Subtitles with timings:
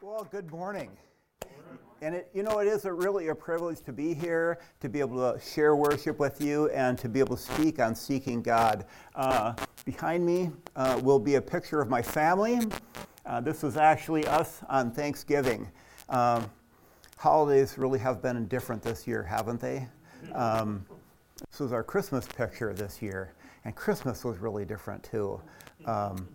[0.00, 0.90] Well, good morning.
[2.02, 5.00] And it, you know, it is a really a privilege to be here, to be
[5.00, 8.84] able to share worship with you, and to be able to speak on seeking God.
[9.16, 12.60] Uh, behind me uh, will be a picture of my family.
[13.26, 15.68] Uh, this was actually us on Thanksgiving.
[16.10, 16.48] Um,
[17.16, 19.88] holidays really have been different this year, haven't they?
[20.32, 20.86] Um,
[21.50, 23.34] this was our Christmas picture this year,
[23.64, 25.40] and Christmas was really different too.
[25.86, 26.28] Um,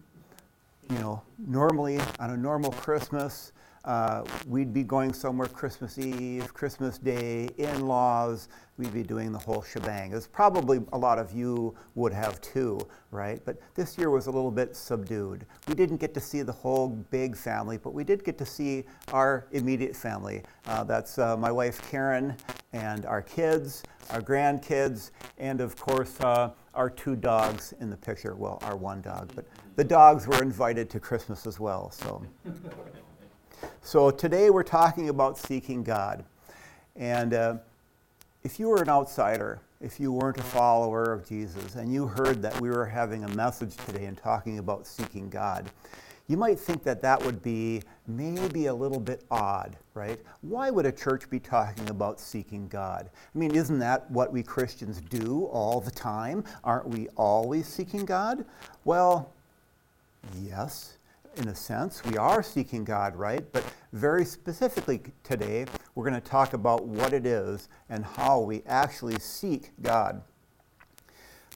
[0.90, 3.52] you know, normally on a normal Christmas,
[3.86, 8.48] uh, we'd be going somewhere Christmas Eve, Christmas Day, in laws,
[8.78, 10.14] we'd be doing the whole shebang.
[10.14, 12.80] As probably a lot of you would have too,
[13.12, 13.42] right?
[13.44, 15.46] But this year was a little bit subdued.
[15.68, 18.86] We didn't get to see the whole big family, but we did get to see
[19.12, 20.44] our immediate family.
[20.66, 22.38] Uh, that's uh, my wife Karen
[22.72, 28.36] and our kids, our grandkids, and of course uh, our two dogs in the picture.
[28.36, 29.46] Well, our one dog, but
[29.76, 31.92] the dogs were invited to Christmas as well.
[31.92, 32.24] So.
[33.82, 36.24] So today we're talking about seeking God.
[36.96, 37.58] And uh,
[38.44, 42.42] if you were an outsider, if you weren't a follower of Jesus, and you heard
[42.42, 45.70] that we were having a message today and talking about seeking God,
[46.28, 50.20] you might think that that would be maybe a little bit odd, right?
[50.42, 53.10] Why would a church be talking about seeking God?
[53.14, 56.44] I mean, isn't that what we Christians do all the time?
[56.64, 58.46] Aren't we always seeking God?
[58.86, 59.34] Well,
[60.42, 60.98] yes
[61.38, 62.04] in a sense.
[62.06, 63.44] We are seeking God, right?
[63.52, 68.62] But very specifically today, we're going to talk about what it is and how we
[68.68, 70.22] actually seek God.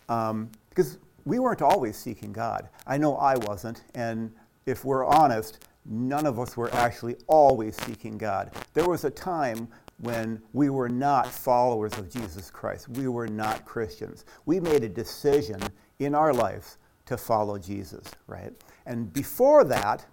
[0.10, 2.70] Um, because we weren't always seeking God.
[2.86, 4.32] I know I wasn't, and
[4.68, 8.52] if we're honest, none of us were actually always seeking God.
[8.73, 9.68] There was a time
[10.00, 12.90] when we were not followers of Jesus Christ.
[12.90, 14.26] We were not Christians.
[14.45, 15.60] We made a decision
[16.00, 18.54] in our lives to follow Jesus, right?
[18.86, 20.06] And before that,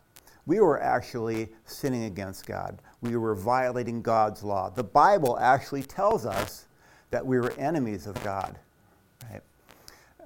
[0.46, 2.80] we were actually sinning against God.
[3.00, 4.70] We were violating God's law.
[4.70, 6.68] The Bible actually tells us
[7.10, 8.58] that we were enemies of God.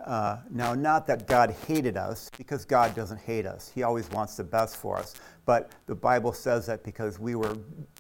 [0.05, 3.71] Uh, now, not that God hated us, because God doesn't hate us.
[3.75, 5.15] He always wants the best for us.
[5.45, 7.57] But the Bible says that because we were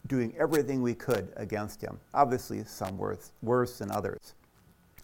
[0.06, 1.98] doing everything we could against Him.
[2.14, 4.34] Obviously, some worse, worse than others.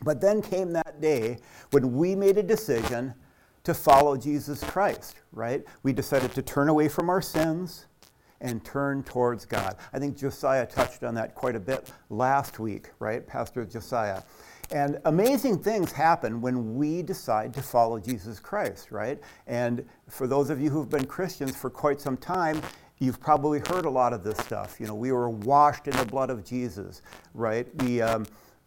[0.05, 1.39] But then came that day
[1.71, 3.15] when we made a decision
[3.65, 5.65] to follow Jesus Christ, right?
[5.83, 7.87] We decided to turn away from our sins
[8.41, 9.77] and turn towards God.
[9.93, 13.27] I think Josiah touched on that quite a bit last week, right?
[13.27, 14.23] Pastor Josiah.
[14.75, 19.21] And amazing things happen when we decide to follow Jesus Christ, right?
[19.47, 22.61] And for those of you who've been Christians for quite some time,
[22.99, 24.81] you've probably heard a lot of this stuff.
[24.81, 27.03] You know, we were washed in the blood of Jesus,
[27.35, 27.69] right?
[27.85, 28.27] We, um,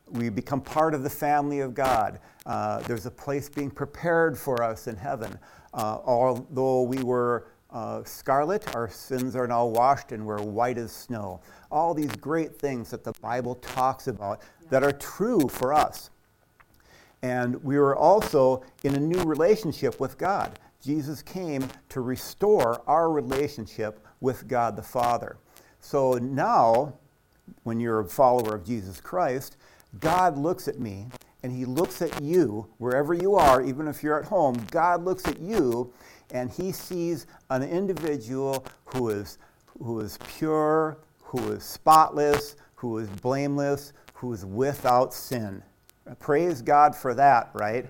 [0.09, 2.21] we become part of the family of God.
[2.45, 5.37] Uh, there's a place being prepared for us in heaven.
[5.73, 10.91] Uh, although we were uh, scarlet, our sins are now washed and we're white as
[10.91, 11.39] snow.
[11.71, 16.09] All these great things that the Bible talks about that are true for us.
[17.21, 20.57] And we were also in a new relationship with God.
[20.83, 25.37] Jesus came to restore our relationship with God the Father.
[25.79, 26.95] So now,
[27.61, 29.57] when you're a follower of Jesus Christ,
[29.99, 31.09] God looks at me
[31.43, 34.65] and he looks at you wherever you are, even if you're at home.
[34.71, 35.93] God looks at you
[36.31, 39.37] and he sees an individual who is,
[39.81, 45.63] who is pure, who is spotless, who is blameless, who is without sin.
[46.19, 47.85] Praise God for that, right?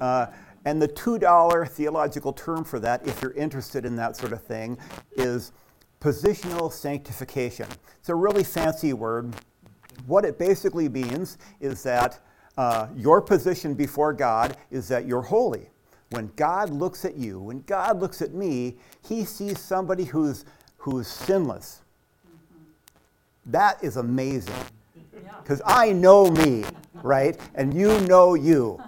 [0.00, 0.26] Uh,
[0.64, 4.78] and the $2 theological term for that, if you're interested in that sort of thing,
[5.16, 5.52] is
[6.00, 7.66] positional sanctification.
[7.98, 9.34] It's a really fancy word
[10.06, 12.20] what it basically means is that
[12.56, 15.70] uh, your position before God is that you're holy.
[16.10, 20.44] When God looks at you, when God looks at me, he sees somebody who's,
[20.76, 21.82] who's sinless.
[22.26, 23.50] Mm-hmm.
[23.50, 24.54] That is amazing.
[25.42, 26.64] Because I know me,
[27.02, 27.38] right?
[27.54, 28.82] And you know you.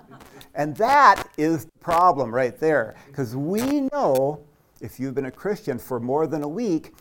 [0.55, 2.97] And that is the problem right there.
[3.07, 4.41] Because we know,
[4.81, 6.95] if you've been a Christian for more than a week,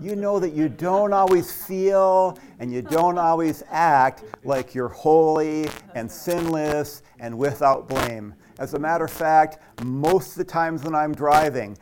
[0.00, 5.68] you know that you don't always feel and you don't always act like you're holy
[5.94, 8.34] and sinless and without blame.
[8.58, 11.76] As a matter of fact, most of the times when I'm driving,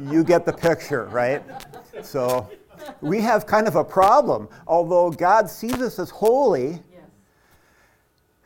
[0.00, 1.42] you get the picture, right?
[2.02, 2.50] So
[3.00, 4.48] we have kind of a problem.
[4.66, 6.82] Although God sees us as holy,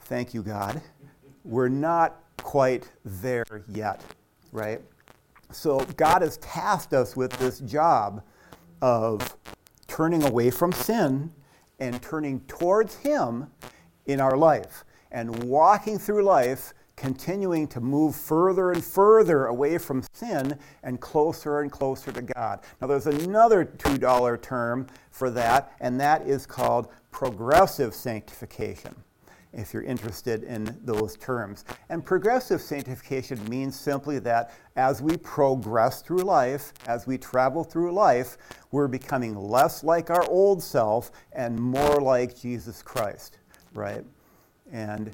[0.02, 0.80] thank you, God,
[1.44, 4.02] we're not quite there yet,
[4.52, 4.80] right?
[5.50, 8.22] So God has tasked us with this job
[8.82, 9.36] of
[9.86, 11.32] turning away from sin
[11.78, 13.50] and turning towards Him
[14.06, 14.84] in our life
[15.16, 21.60] and walking through life continuing to move further and further away from sin and closer
[21.60, 22.60] and closer to God.
[22.82, 28.94] Now, there's another $2 term for that, and that is called progressive sanctification
[29.54, 31.64] if you're interested in those terms.
[31.88, 37.92] And progressive sanctification means simply that as we progress through life, as we travel through
[37.92, 38.36] life,
[38.70, 43.38] we're becoming less like our old self and more like Jesus Christ,
[43.72, 44.04] right?
[44.72, 45.10] And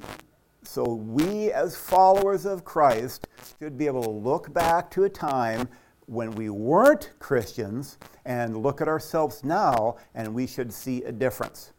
[0.62, 3.26] so we, as followers of Christ,
[3.58, 5.68] should be able to look back to a time
[6.06, 11.72] when we weren't Christians and look at ourselves now, and we should see a difference.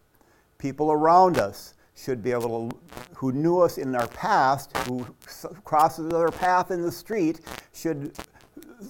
[0.57, 2.77] People around us should be able to,
[3.15, 5.05] who knew us in our past, who
[5.63, 7.41] crosses our path in the street,
[7.73, 8.17] should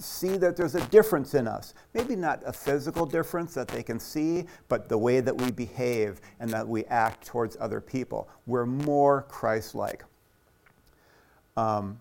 [0.02, 1.74] see that there's a difference in us.
[1.94, 6.20] Maybe not a physical difference that they can see, but the way that we behave
[6.40, 8.28] and that we act towards other people.
[8.46, 10.04] We're more Christ like.
[11.56, 12.00] Um,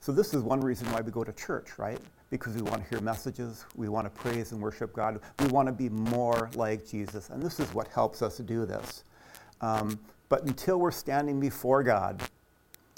[0.00, 1.98] so, this is one reason why we go to church, right?
[2.30, 5.66] Because we want to hear messages, we want to praise and worship God, we want
[5.66, 7.30] to be more like Jesus.
[7.30, 9.04] And this is what helps us do this.
[9.60, 9.98] Um,
[10.28, 12.22] but until we're standing before God,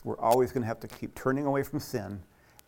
[0.05, 2.21] we're always going to have to keep turning away from sin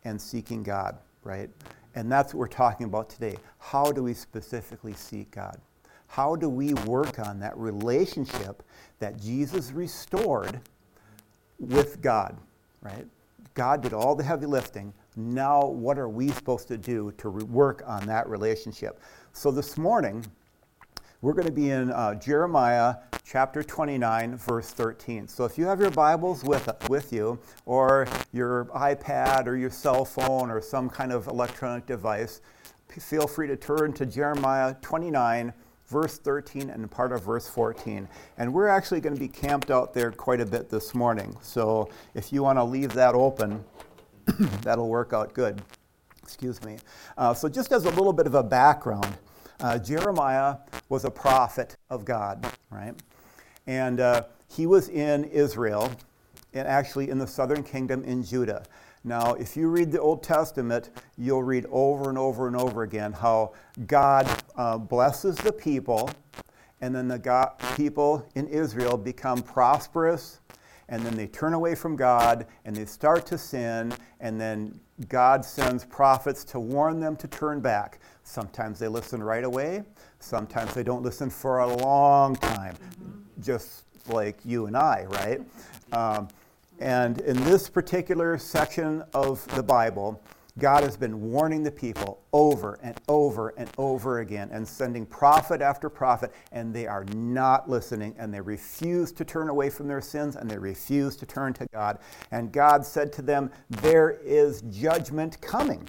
[0.05, 1.51] and seeking God, right?
[1.95, 3.37] And that's what we're talking about today.
[3.59, 5.61] How do we specifically seek God?
[6.07, 8.63] How do we work on that relationship
[8.99, 10.61] that Jesus restored
[11.59, 12.37] with God,
[12.83, 13.07] right?
[13.55, 14.93] God did all the heavy lifting.
[15.17, 19.01] Now, what are we supposed to do to re- work on that relationship?
[19.33, 20.25] So, this morning,
[21.23, 25.29] we're going to be in uh, Jeremiah chapter 29, verse 13.
[25.29, 30.05] So if you have your Bibles with, with you, or your iPad, or your cell
[30.05, 32.41] phone, or some kind of electronic device,
[32.89, 35.53] feel free to turn to Jeremiah 29,
[35.87, 38.09] verse 13, and part of verse 14.
[38.39, 41.37] And we're actually going to be camped out there quite a bit this morning.
[41.41, 43.65] So if you want to leave that open,
[44.63, 45.63] that'll work out good.
[46.21, 46.79] Excuse me.
[47.17, 49.19] Uh, so, just as a little bit of a background,
[49.62, 50.56] uh, Jeremiah
[50.88, 52.94] was a prophet of God, right?
[53.67, 55.91] And uh, he was in Israel,
[56.53, 58.64] and actually in the southern kingdom in Judah.
[59.05, 63.12] Now, if you read the Old Testament, you'll read over and over and over again
[63.12, 63.53] how
[63.87, 66.11] God uh, blesses the people,
[66.81, 70.41] and then the God, people in Israel become prosperous,
[70.93, 74.79] and then they turn away from God, and they start to sin, and then
[75.09, 77.99] God sends prophets to warn them to turn back.
[78.25, 79.85] Sometimes they listen right away,
[80.21, 83.43] sometimes they don't listen for a long time, mm-hmm.
[83.43, 85.41] just like you and I, right?
[85.93, 86.29] Um,
[86.79, 90.23] and in this particular section of the Bible,
[90.59, 95.63] God has been warning the people over and over and over again and sending prophet
[95.63, 100.03] after prophet, and they are not listening and they refuse to turn away from their
[100.03, 101.99] sins and they refuse to turn to God.
[102.31, 105.89] And God said to them, There is judgment coming.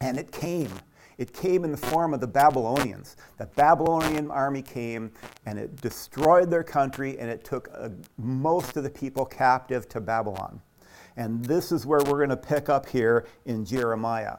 [0.00, 0.72] And it came.
[1.18, 3.16] It came in the form of the Babylonians.
[3.38, 5.12] The Babylonian army came
[5.46, 10.00] and it destroyed their country and it took uh, most of the people captive to
[10.00, 10.60] Babylon.
[11.16, 14.36] And this is where we're going to pick up here in Jeremiah.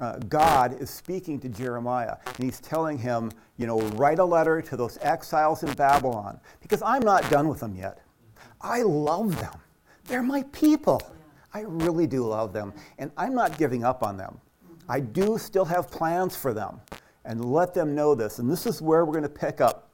[0.00, 4.62] Uh, God is speaking to Jeremiah, and he's telling him, you know, write a letter
[4.62, 8.00] to those exiles in Babylon, because I'm not done with them yet.
[8.60, 9.54] I love them.
[10.04, 11.02] They're my people.
[11.54, 14.40] I really do love them, and I'm not giving up on them.
[14.88, 16.80] I do still have plans for them,
[17.24, 18.38] and let them know this.
[18.38, 19.88] And this is where we're going to pick up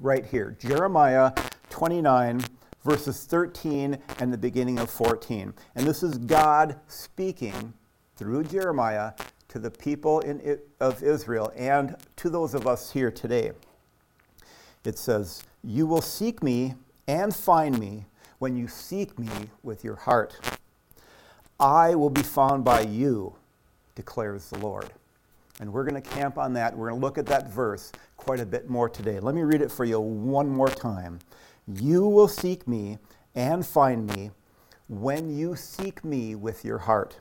[0.00, 1.32] right here Jeremiah
[1.70, 2.42] 29,
[2.86, 5.52] verses 13 and the beginning of 14.
[5.74, 7.74] And this is God speaking
[8.14, 9.12] through Jeremiah
[9.48, 13.50] to the people in, of Israel and to those of us here today.
[14.84, 16.74] It says, You will seek me
[17.08, 18.06] and find me
[18.38, 20.38] when you seek me with your heart.
[21.58, 23.34] I will be found by you,
[23.96, 24.90] declares the Lord.
[25.58, 26.76] And we're going to camp on that.
[26.76, 29.18] We're going to look at that verse quite a bit more today.
[29.18, 31.18] Let me read it for you one more time.
[31.66, 32.98] You will seek me
[33.34, 34.30] and find me
[34.88, 37.18] when you seek me with your heart.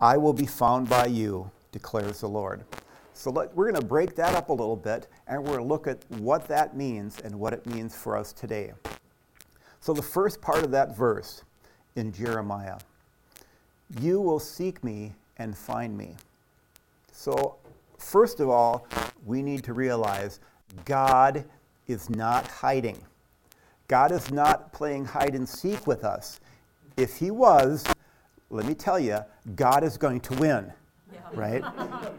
[0.00, 2.64] I will be found by you, declares the Lord.
[3.14, 5.64] So let, we're going to break that up a little bit and we're going to
[5.64, 8.72] look at what that means and what it means for us today.
[9.80, 11.42] So, the first part of that verse
[11.96, 12.78] in Jeremiah
[14.00, 16.14] you will seek me and find me.
[17.12, 17.56] So,
[17.96, 18.86] first of all,
[19.24, 20.40] we need to realize
[20.84, 21.44] God
[21.86, 22.98] is not hiding.
[23.88, 26.40] God is not playing hide and seek with us.
[26.98, 27.84] If He was,
[28.50, 29.18] let me tell you,
[29.56, 30.70] God is going to win,
[31.10, 31.20] yeah.
[31.32, 31.64] right?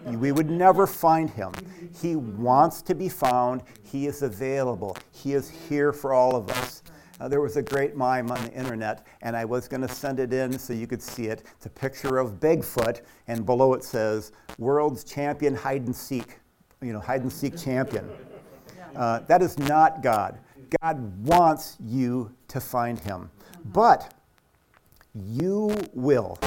[0.06, 1.54] we would never find Him.
[2.02, 6.82] He wants to be found, He is available, He is here for all of us.
[7.20, 10.20] Uh, there was a great mime on the internet, and I was going to send
[10.20, 11.44] it in so you could see it.
[11.58, 16.40] It's a picture of Bigfoot, and below it says, World's Champion Hide and Seek,
[16.82, 18.10] you know, hide and seek champion.
[18.96, 20.40] Uh, that is not God.
[20.82, 23.30] God wants you to find him.
[23.30, 23.72] Mm-hmm.
[23.72, 24.14] But
[25.16, 26.38] you will.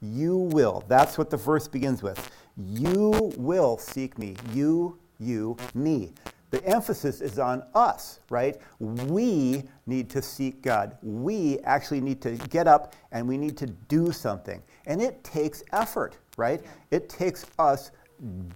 [0.00, 0.84] You will.
[0.88, 2.30] That's what the verse begins with.
[2.56, 4.36] You will seek me.
[4.52, 6.12] You, you, me.
[6.50, 8.60] The emphasis is on us, right?
[8.78, 10.98] We need to seek God.
[11.02, 14.62] We actually need to get up and we need to do something.
[14.86, 16.60] And it takes effort, right?
[16.90, 17.90] It takes us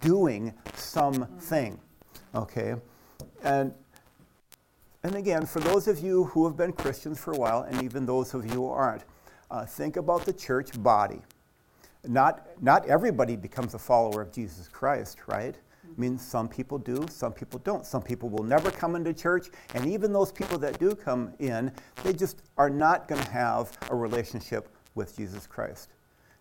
[0.00, 2.38] doing something, mm-hmm.
[2.38, 2.74] okay?
[3.42, 3.72] And
[5.06, 8.06] and again, for those of you who have been Christians for a while, and even
[8.06, 9.04] those of you who aren't,
[9.52, 11.20] uh, think about the church body.
[12.04, 15.54] Not, not everybody becomes a follower of Jesus Christ, right?
[15.84, 17.86] I mean, some people do, some people don't.
[17.86, 21.70] Some people will never come into church, and even those people that do come in,
[22.02, 25.90] they just are not going to have a relationship with Jesus Christ.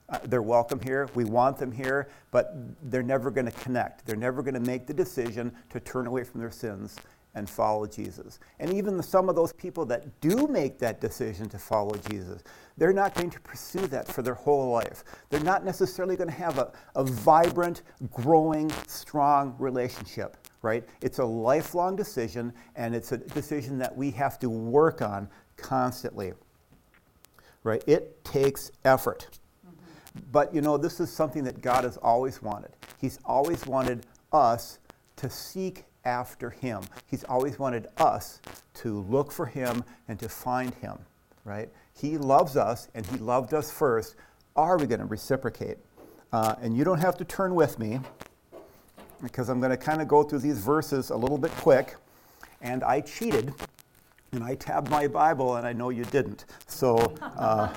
[0.09, 2.55] Uh, they're welcome here, we want them here, but
[2.91, 4.05] they're never going to connect.
[4.05, 6.95] They're never going to make the decision to turn away from their sins
[7.35, 8.39] and follow Jesus.
[8.59, 12.43] And even some of those people that do make that decision to follow Jesus,
[12.77, 15.03] they're not going to pursue that for their whole life.
[15.29, 20.83] They're not necessarily going to have a, a vibrant, growing, strong relationship, right?
[21.01, 26.33] It's a lifelong decision, and it's a decision that we have to work on constantly,
[27.63, 27.83] right?
[27.85, 29.27] It takes effort.
[29.67, 30.21] Mm-hmm.
[30.31, 32.71] But you know, this is something that God has always wanted.
[32.99, 34.79] He's always wanted us
[35.17, 36.81] to seek after him.
[37.07, 38.41] He's always wanted us
[38.75, 40.97] to look for him and to find him,
[41.43, 41.69] right?
[41.93, 44.15] He loves us and he loved us first.
[44.55, 45.77] Are we going to reciprocate?
[46.31, 47.99] Uh, and you don't have to turn with me
[49.21, 51.95] because I'm going to kind of go through these verses a little bit quick.
[52.61, 53.53] And I cheated
[54.31, 56.45] and I tabbed my Bible and I know you didn't.
[56.67, 57.73] So, uh,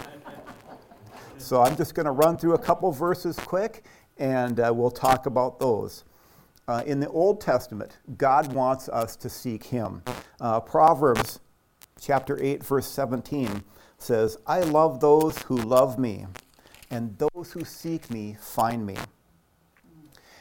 [1.39, 3.85] so I'm just going to run through a couple verses quick
[4.19, 6.05] and uh, we'll talk about those.
[6.69, 10.03] Uh, in the Old Testament, God wants us to seek Him.
[10.39, 11.41] Uh, Proverbs
[11.99, 13.65] chapter 8, verse 17
[13.97, 16.27] says, I love those who love me,
[16.91, 18.97] and those who seek me find me.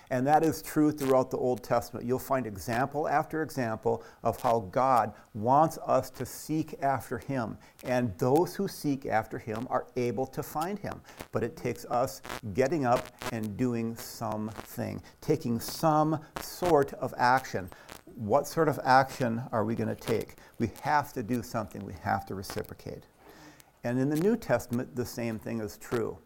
[0.10, 2.06] And that is true throughout the Old Testament.
[2.06, 7.58] You'll find example after example of how God wants us to seek after Him.
[7.84, 11.02] And those who seek after Him are able to find Him.
[11.32, 12.22] But it takes us
[12.54, 17.70] getting up and doing something, taking some sort of action.
[18.16, 20.36] What sort of action are we going to take?
[20.58, 23.04] We have to do something, we have to reciprocate.
[23.84, 26.18] And in the New Testament, the same thing is true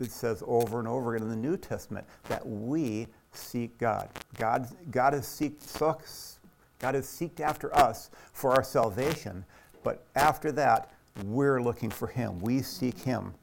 [0.00, 4.08] it says over and over again in the New Testament that we seek God.
[4.38, 6.38] God, God has seeked
[6.78, 9.44] God has seeked after us for our salvation,
[9.84, 10.90] but after that,
[11.24, 12.40] we're looking for Him.
[12.40, 13.34] We seek Him.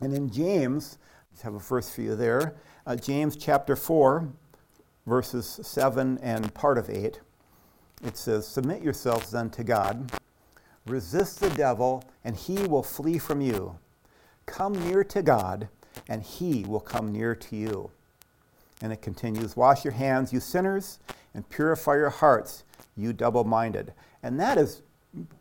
[0.00, 0.98] And in James,
[1.30, 2.56] let's have a verse for you there.
[2.84, 4.28] Uh, James chapter 4,
[5.06, 7.20] verses 7 and part of 8,
[8.04, 10.10] it says, Submit yourselves then to God,
[10.86, 13.78] resist the devil, and he will flee from you.
[14.46, 15.68] Come near to God,
[16.08, 17.90] and he will come near to you.
[18.80, 20.98] And it continues Wash your hands, you sinners,
[21.34, 22.64] and purify your hearts,
[22.96, 23.92] you double minded.
[24.22, 24.82] And that is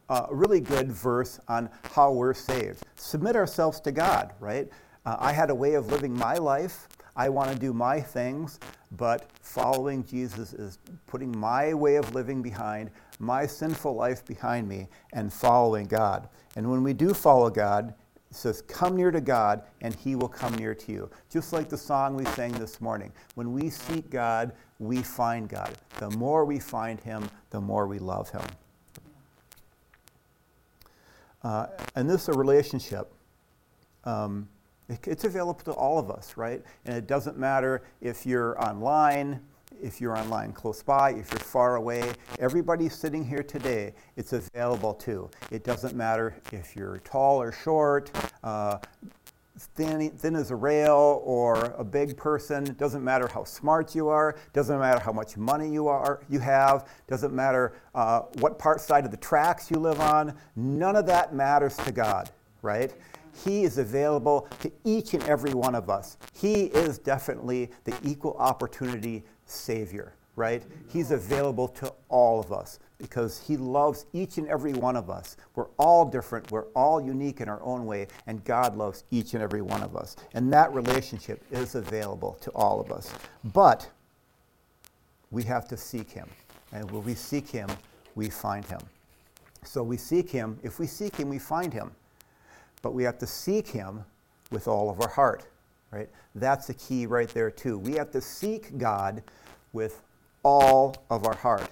[0.10, 2.84] a really good verse on how we're saved.
[2.96, 4.70] Submit ourselves to God, right?
[5.05, 6.88] Uh, I had a way of living my life.
[7.15, 8.60] I want to do my things,
[8.93, 12.89] but following Jesus is putting my way of living behind,
[13.20, 16.29] my sinful life behind me, and following God.
[16.55, 17.93] And when we do follow God,
[18.31, 21.09] it says, Come near to God, and he will come near to you.
[21.29, 23.11] Just like the song we sang this morning.
[23.35, 25.73] When we seek God, we find God.
[26.00, 28.41] The more we find him, the more we love him.
[31.43, 33.11] Uh, and this is a relationship.
[34.05, 34.47] Um,
[34.88, 36.63] it, it's available to all of us, right?
[36.85, 39.41] And it doesn't matter if you're online,
[39.81, 44.93] if you're online close by, if you're far away, everybody sitting here today, it's available
[44.93, 45.29] to.
[45.50, 48.11] It doesn't matter if you're tall or short,
[48.43, 48.77] uh,
[49.57, 52.63] thin, thin as a rail or a big person.
[52.65, 54.31] It doesn't matter how smart you are.
[54.31, 56.83] It doesn't matter how much money you are you have.
[56.83, 60.35] It doesn't matter uh, what part side of the tracks you live on.
[60.55, 62.29] None of that matters to God,
[62.61, 62.93] right?
[63.45, 66.17] He is available to each and every one of us.
[66.33, 70.63] He is definitely the equal opportunity Savior, right?
[70.88, 75.38] He's available to all of us because He loves each and every one of us.
[75.55, 79.43] We're all different, we're all unique in our own way, and God loves each and
[79.43, 80.15] every one of us.
[80.34, 83.13] And that relationship is available to all of us.
[83.53, 83.89] But
[85.31, 86.29] we have to seek Him.
[86.72, 87.70] And when we seek Him,
[88.15, 88.81] we find Him.
[89.63, 90.60] So we seek him.
[90.63, 91.91] If we seek him, we find him.
[92.81, 94.03] But we have to seek him
[94.50, 95.46] with all of our heart,
[95.91, 96.10] right?
[96.36, 97.77] That's the key right there, too.
[97.77, 99.24] We have to seek God
[99.74, 100.01] with
[100.43, 101.69] all of our heart.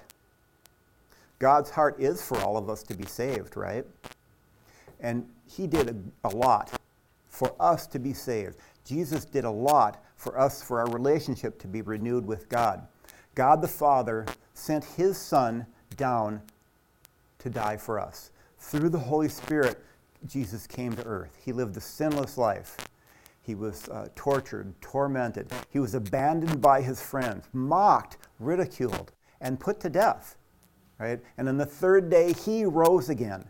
[1.38, 3.84] God's heart is for all of us to be saved, right?
[5.00, 6.78] And he did a, a lot
[7.28, 8.56] for us to be saved.
[8.84, 12.86] Jesus did a lot for us, for our relationship to be renewed with God.
[13.34, 15.64] God the Father sent his Son
[15.96, 16.42] down
[17.38, 18.30] to die for us.
[18.58, 19.82] Through the Holy Spirit,
[20.26, 21.38] Jesus came to earth.
[21.42, 22.76] He lived a sinless life.
[23.42, 25.50] He was uh, tortured, tormented.
[25.70, 30.36] He was abandoned by his friends, mocked, ridiculed, and put to death.
[30.98, 31.20] Right?
[31.38, 33.44] And on the third day, he rose again.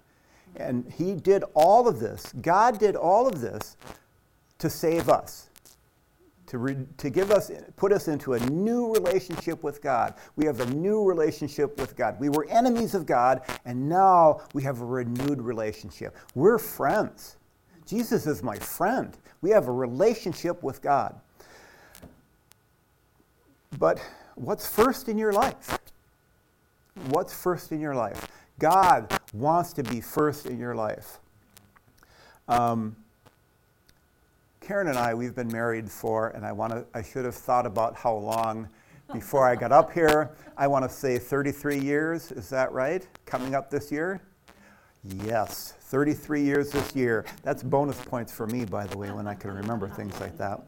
[0.56, 2.32] And he did all of this.
[2.40, 3.76] God did all of this
[4.58, 5.50] to save us
[6.50, 10.14] to, re, to give us, put us into a new relationship with God.
[10.34, 12.18] We have a new relationship with God.
[12.18, 16.16] We were enemies of God, and now we have a renewed relationship.
[16.34, 17.36] We're friends.
[17.90, 19.16] Jesus is my friend.
[19.42, 21.20] We have a relationship with God.
[23.80, 24.00] But
[24.36, 25.76] what's first in your life?
[27.08, 28.28] What's first in your life?
[28.60, 31.18] God wants to be first in your life.
[32.46, 32.94] Um,
[34.60, 37.66] Karen and I, we've been married for, and I want to, I should have thought
[37.66, 38.68] about how long
[39.12, 40.30] before I got up here.
[40.56, 42.30] I want to say 33 years.
[42.30, 43.04] Is that right?
[43.26, 44.20] Coming up this year?
[45.04, 47.24] Yes, 33 years this year.
[47.42, 50.60] That's bonus points for me, by the way, when I can remember things like that.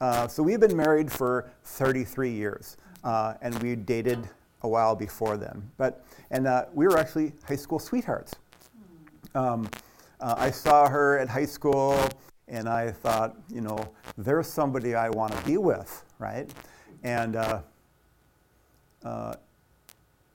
[0.00, 4.28] Uh, so we've been married for 33 years, uh, and we dated
[4.62, 5.68] a while before then.
[5.78, 8.34] But and uh, we were actually high school sweethearts.
[9.34, 9.68] Um,
[10.20, 11.98] uh, I saw her at high school
[12.48, 13.78] and I thought, you know,
[14.16, 16.48] there's somebody I want to be with, right?
[17.02, 17.62] And uh,
[19.04, 19.34] uh,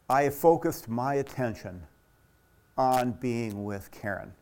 [0.10, 1.82] I focused my attention
[2.78, 4.34] on being with Karen,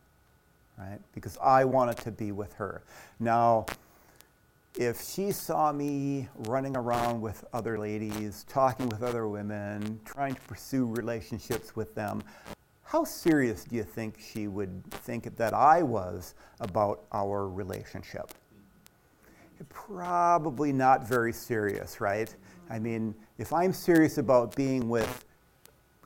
[0.78, 0.98] right?
[1.14, 2.82] Because I wanted to be with her.
[3.18, 3.66] Now,
[4.74, 10.40] if she saw me running around with other ladies, talking with other women, trying to
[10.42, 12.22] pursue relationships with them,
[12.82, 18.32] how serious do you think she would think that I was about our relationship?
[19.70, 22.34] Probably not very serious, right?
[22.68, 25.24] I mean, if I'm serious about being with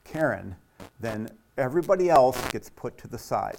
[0.05, 0.55] Karen,
[1.01, 1.29] then
[1.61, 3.59] everybody else gets put to the side.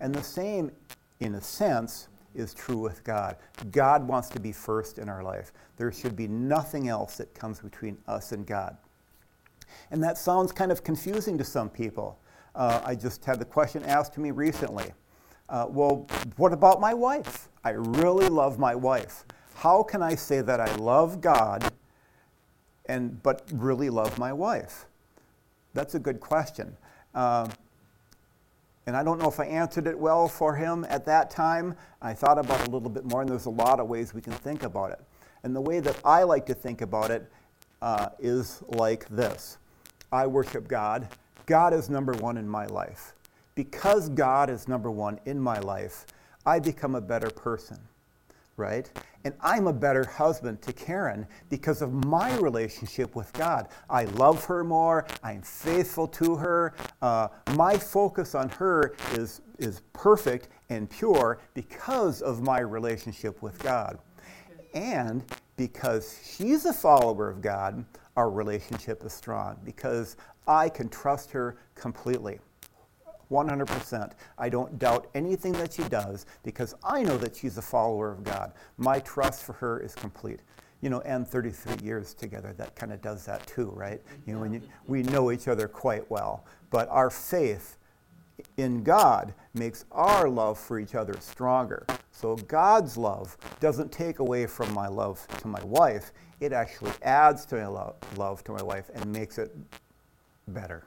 [0.00, 0.72] And the same,
[1.20, 3.36] in a sense, is true with God.
[3.70, 5.52] God wants to be first in our life.
[5.76, 8.76] There should be nothing else that comes between us and God.
[9.90, 12.18] And that sounds kind of confusing to some people.
[12.54, 14.92] Uh, I just had the question asked to me recently.
[15.48, 17.48] Uh, well, what about my wife?
[17.64, 19.24] I really love my wife.
[19.54, 21.72] How can I say that I love God
[22.86, 24.86] and but really love my wife?
[25.74, 26.76] That's a good question.
[27.18, 27.48] Uh,
[28.86, 31.74] and I don't know if I answered it well for him at that time.
[32.00, 34.20] I thought about it a little bit more, and there's a lot of ways we
[34.20, 35.00] can think about it.
[35.42, 37.28] And the way that I like to think about it
[37.82, 39.58] uh, is like this
[40.12, 41.08] I worship God,
[41.46, 43.14] God is number one in my life.
[43.56, 46.06] Because God is number one in my life,
[46.46, 47.80] I become a better person,
[48.56, 48.88] right?
[49.24, 53.68] And I'm a better husband to Karen because of my relationship with God.
[53.90, 56.74] I love her more, I'm faithful to her.
[57.02, 63.58] Uh, my focus on her is, is perfect and pure because of my relationship with
[63.62, 63.98] God.
[64.74, 65.24] And
[65.56, 67.84] because she's a follower of God,
[68.16, 72.38] our relationship is strong because I can trust her completely.
[73.30, 74.12] 100%.
[74.38, 78.24] I don't doubt anything that she does because I know that she's a follower of
[78.24, 78.52] God.
[78.76, 80.40] My trust for her is complete.
[80.80, 84.00] You know, and 33 years together, that kind of does that too, right?
[84.26, 86.44] You know, you, we know each other quite well.
[86.70, 87.78] But our faith
[88.56, 91.84] in God makes our love for each other stronger.
[92.12, 97.44] So God's love doesn't take away from my love to my wife, it actually adds
[97.46, 99.54] to my love, love to my wife and makes it
[100.46, 100.84] better.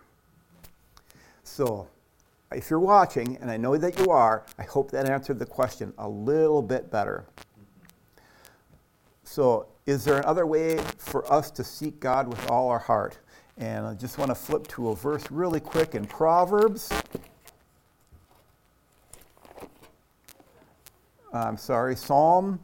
[1.44, 1.88] So,
[2.54, 5.94] if you're watching, and I know that you are, I hope that answered the question
[5.98, 7.26] a little bit better.
[9.24, 13.18] So, is there another way for us to seek God with all our heart?
[13.58, 16.90] And I just want to flip to a verse really quick in Proverbs.
[21.34, 22.60] I'm sorry, Psalm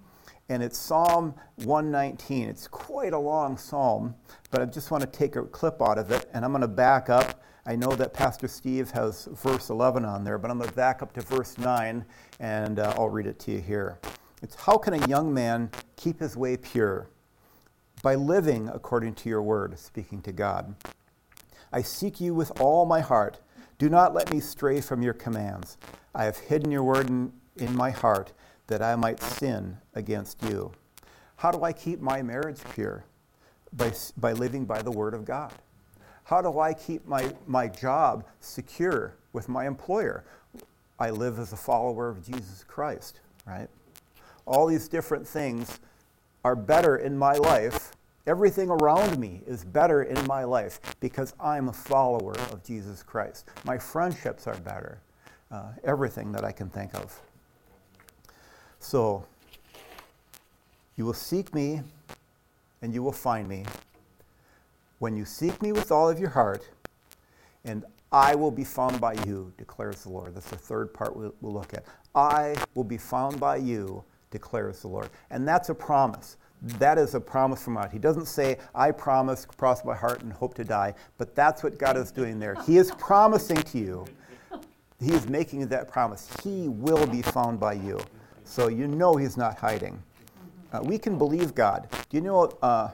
[0.49, 2.47] and it's Psalm 119.
[2.47, 4.15] It's quite a long psalm,
[4.49, 6.67] but I just want to take a clip out of it, and I'm going to
[6.67, 7.41] back up.
[7.69, 11.01] I know that Pastor Steve has verse 11 on there, but I'm going to back
[11.01, 12.05] up to verse 9,
[12.39, 13.99] and uh, I'll read it to you here.
[14.41, 17.09] It's How can a young man keep his way pure?
[18.01, 20.75] By living according to your word, speaking to God.
[21.73, 23.41] I seek you with all my heart.
[23.77, 25.77] Do not let me stray from your commands.
[26.15, 28.31] I have hidden your word in, in my heart
[28.67, 30.71] that I might sin against you.
[31.35, 33.03] How do I keep my marriage pure?
[33.73, 35.51] By, by living by the word of God.
[36.27, 40.25] How do I keep my, my job secure with my employer?
[40.99, 43.69] I live as a follower of Jesus Christ, right?
[44.45, 45.79] All these different things
[46.43, 47.93] are better in my life.
[48.25, 53.45] Everything around me is better in my life because I'm a follower of Jesus Christ.
[53.63, 54.99] My friendships are better.
[55.49, 57.21] Uh, everything that I can think of.
[58.79, 59.25] So,
[60.97, 61.83] you will seek me
[62.81, 63.63] and you will find me
[64.99, 66.67] when you seek me with all of your heart,
[67.65, 70.33] and I will be found by you, declares the Lord.
[70.33, 71.85] That's the third part we'll, look at.
[72.15, 75.09] I will be found by you, declares the Lord.
[75.29, 76.37] And that's a promise.
[76.61, 77.91] That is a promise from God.
[77.91, 81.77] He doesn't say, I promise, cross my heart, and hope to die, but that's what
[81.77, 82.55] God is doing there.
[82.65, 84.05] He is promising to you,
[84.99, 86.29] He is making that promise.
[86.43, 87.99] He will be found by you.
[88.45, 90.01] So you know He's not hiding.
[90.71, 91.87] Uh, we can believe God.
[92.09, 92.89] Do you know, uh,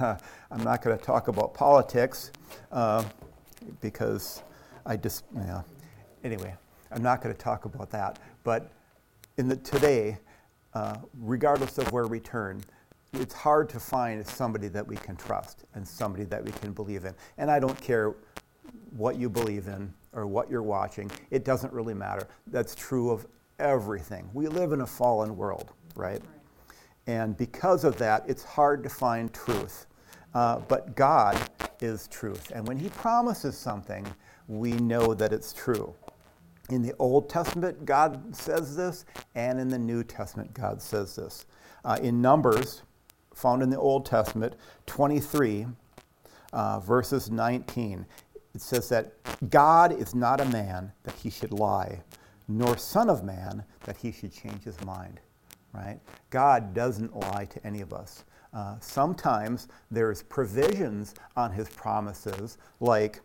[0.50, 2.32] I'm not going to talk about politics
[2.72, 3.04] uh,
[3.80, 4.42] because
[4.86, 5.62] I just, yeah.
[6.24, 6.54] Anyway,
[6.90, 8.18] I'm not going to talk about that.
[8.44, 8.70] But
[9.36, 10.18] in the today,
[10.74, 12.62] uh, regardless of where we turn,
[13.12, 17.04] it's hard to find somebody that we can trust and somebody that we can believe
[17.04, 17.14] in.
[17.38, 18.14] And I don't care
[18.96, 22.26] what you believe in or what you're watching, it doesn't really matter.
[22.48, 23.26] That's true of
[23.58, 24.28] everything.
[24.32, 26.12] We live in a fallen world, right?
[26.12, 26.22] right.
[27.06, 29.86] And because of that, it's hard to find truth.
[30.34, 31.36] Uh, but God
[31.80, 32.52] is truth.
[32.54, 34.06] And when He promises something,
[34.48, 35.94] we know that it's true.
[36.70, 41.46] In the Old Testament, God says this, and in the New Testament, God says this.
[41.84, 42.82] Uh, in Numbers,
[43.34, 44.54] found in the Old Testament,
[44.86, 45.66] 23,
[46.52, 48.06] uh, verses 19,
[48.54, 49.12] it says that
[49.50, 52.02] God is not a man that he should lie,
[52.48, 55.20] nor son of man that he should change his mind.
[55.72, 56.00] Right?
[56.30, 58.24] God doesn't lie to any of us.
[58.52, 63.20] Uh, sometimes there's provisions on his promises, like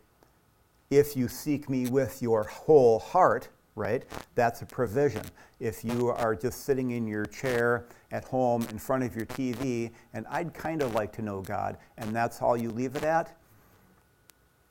[0.91, 4.03] if you seek me with your whole heart, right?
[4.35, 5.23] That's a provision.
[5.59, 9.91] If you are just sitting in your chair at home in front of your TV,
[10.13, 13.35] and I'd kind of like to know God, and that's all you leave it at,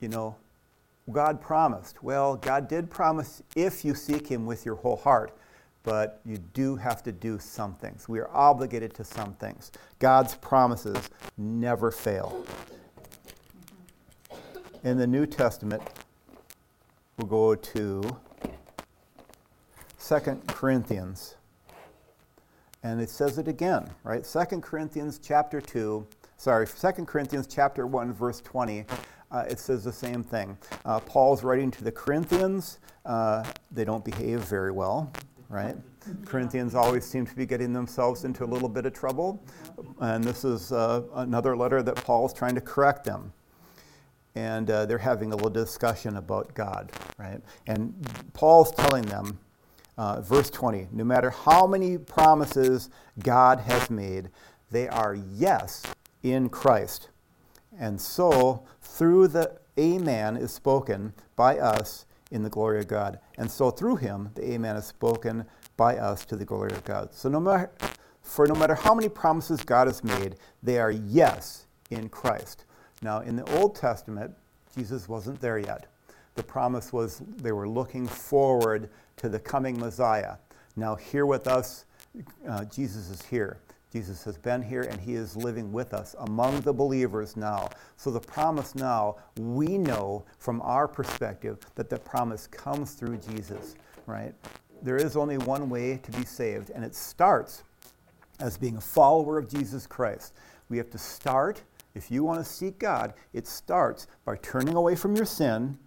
[0.01, 0.37] you know,
[1.11, 2.03] God promised.
[2.03, 5.37] Well, God did promise if you seek Him with your whole heart
[5.85, 8.09] but you do have to do some things.
[8.09, 9.71] We are obligated to some things.
[9.99, 12.45] God's promises never fail.
[14.83, 15.83] In the New Testament,
[17.19, 18.17] we'll go to
[20.03, 20.19] 2
[20.49, 21.37] Corinthians.
[22.83, 24.25] And it says it again, right?
[24.25, 26.07] 2 Corinthians chapter 2,
[26.39, 28.87] sorry, 2 Corinthians chapter 1, verse 20.
[29.31, 30.57] Uh, it says the same thing.
[30.85, 32.79] Uh, Paul's writing to the Corinthians.
[33.05, 35.13] Uh, they don't behave very well
[35.55, 35.77] right?
[36.25, 39.43] Corinthians always seem to be getting themselves into a little bit of trouble.
[40.01, 43.33] And this is uh, another letter that Paul's trying to correct them.
[44.35, 47.41] And uh, they're having a little discussion about God, right?
[47.69, 47.95] And
[48.33, 49.39] Paul's telling them,
[49.97, 52.91] uh, verse 20, no matter how many promises
[53.23, 54.31] God has made,
[54.73, 55.85] they are yes
[56.25, 57.11] in Christ.
[57.79, 63.21] And so, through the Amen is spoken by us in the glory of God.
[63.39, 67.15] And so through him, the Amen is spoken by us to the glory of God.
[67.15, 67.71] So no matter,
[68.23, 72.65] for no matter how many promises God has made, they are yes in Christ.
[73.03, 74.33] Now, in the Old Testament,
[74.75, 75.87] Jesus wasn't there yet.
[76.35, 80.35] The promise was they were looking forward to the coming Messiah.
[80.75, 81.85] Now, here with us,
[82.49, 83.59] uh, Jesus is here.
[83.95, 87.69] Jesus has been here and he is living with us among the believers now.
[87.97, 93.77] So the promise now, we know from our perspective that the promise comes through Jesus,
[94.07, 94.35] right?
[94.83, 97.63] There is only one way to be saved, and it starts
[98.41, 100.35] as being a follower of Jesus Christ.
[100.69, 101.63] We have to start,
[101.95, 105.79] if you want to seek God, it starts by turning away from your sin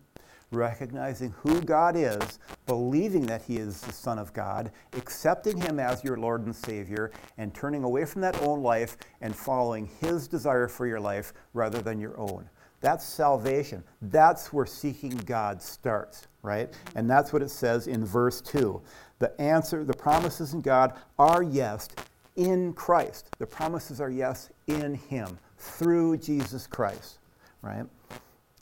[0.52, 6.04] recognizing who God is, believing that He is the Son of God, accepting Him as
[6.04, 10.68] your Lord and Savior, and turning away from that own life and following His desire
[10.68, 12.50] for your life rather than your own.
[12.80, 13.84] That's salvation.
[14.02, 16.72] That's where seeking God starts, right?
[16.96, 18.82] And that's what it says in verse 2.
[19.20, 21.90] The answer, the promises in God are yes
[22.36, 23.30] in Christ.
[23.40, 27.18] The promises are yes in Him through Jesus Christ,
[27.62, 27.86] right?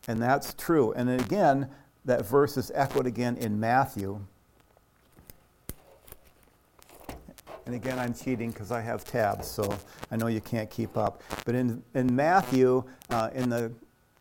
[0.07, 0.93] And that's true.
[0.93, 1.69] And again,
[2.05, 4.19] that verse is echoed again in Matthew.
[7.65, 9.75] And again, I'm cheating because I have tabs, so
[10.11, 11.23] I know you can't keep up.
[11.45, 13.71] But in, in Matthew, uh, in the,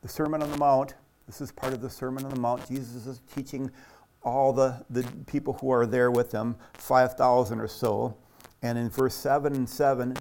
[0.00, 0.94] the Sermon on the Mount,
[1.26, 2.66] This is part of the Sermon on the Mount.
[2.66, 3.70] Jesus is teaching
[4.22, 8.16] all the, the people who are there with him, 5,000 or so.
[8.62, 10.16] And in verse 7 and 7,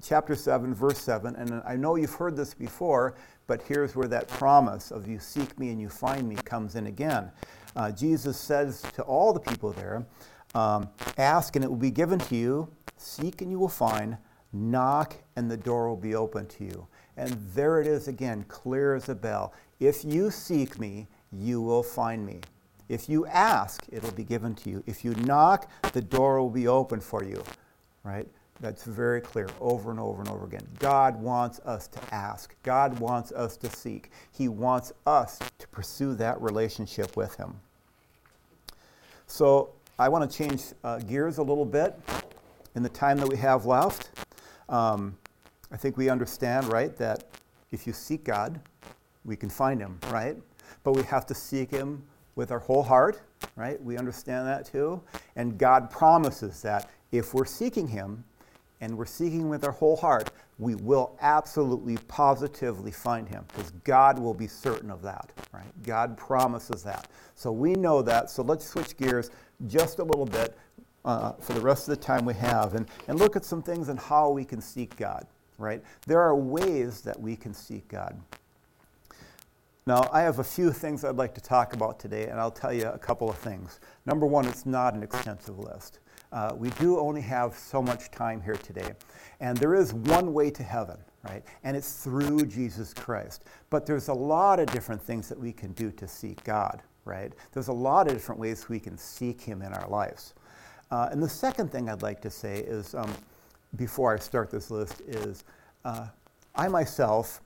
[0.00, 4.28] chapter 7, verse 7, and I know you've heard this before, but here's where that
[4.28, 7.30] promise of you seek me and you find me comes in again.
[7.76, 10.06] Uh, Jesus says to all the people there,
[10.54, 14.16] um, Ask and it will be given to you, seek and you will find,
[14.52, 16.86] knock and the door will be open to you.
[17.16, 19.52] And there it is again, clear as a bell.
[19.80, 22.40] If you seek me, you will find me.
[22.88, 24.82] If you ask, it'll be given to you.
[24.86, 27.42] If you knock, the door will be open for you.
[28.02, 28.28] Right?
[28.60, 30.66] That's very clear over and over and over again.
[30.78, 32.54] God wants us to ask.
[32.62, 34.10] God wants us to seek.
[34.32, 37.54] He wants us to pursue that relationship with Him.
[39.26, 41.98] So I want to change uh, gears a little bit
[42.74, 44.10] in the time that we have left.
[44.68, 45.16] Um,
[45.72, 47.24] I think we understand, right, that
[47.72, 48.60] if you seek God,
[49.24, 50.36] we can find Him, right?
[50.84, 52.02] But we have to seek Him
[52.36, 53.22] with our whole heart,
[53.56, 53.82] right?
[53.82, 55.02] We understand that too.
[55.36, 58.24] And God promises that if we're seeking Him
[58.84, 64.18] and we're seeking with our whole heart, we will absolutely, positively find Him because God
[64.18, 65.82] will be certain of that, right?
[65.82, 67.08] God promises that.
[67.34, 68.30] So we know that.
[68.30, 69.30] So let's switch gears
[69.66, 70.56] just a little bit
[71.04, 73.88] uh, for the rest of the time we have and, and look at some things
[73.88, 75.26] and how we can seek God
[75.58, 75.82] right?
[76.06, 78.20] There are ways that we can seek God.
[79.86, 82.72] Now, I have a few things I'd like to talk about today, and I'll tell
[82.72, 83.80] you a couple of things.
[84.06, 85.98] Number one, it's not an extensive list.
[86.34, 88.92] Uh, we do only have so much time here today.
[89.38, 91.44] And there is one way to heaven, right?
[91.62, 93.44] And it's through Jesus Christ.
[93.70, 97.32] But there's a lot of different things that we can do to seek God, right?
[97.52, 100.34] There's a lot of different ways we can seek Him in our lives.
[100.90, 103.14] Uh, and the second thing I'd like to say is um,
[103.76, 105.44] before I start this list is
[105.84, 106.08] uh,
[106.56, 107.42] I myself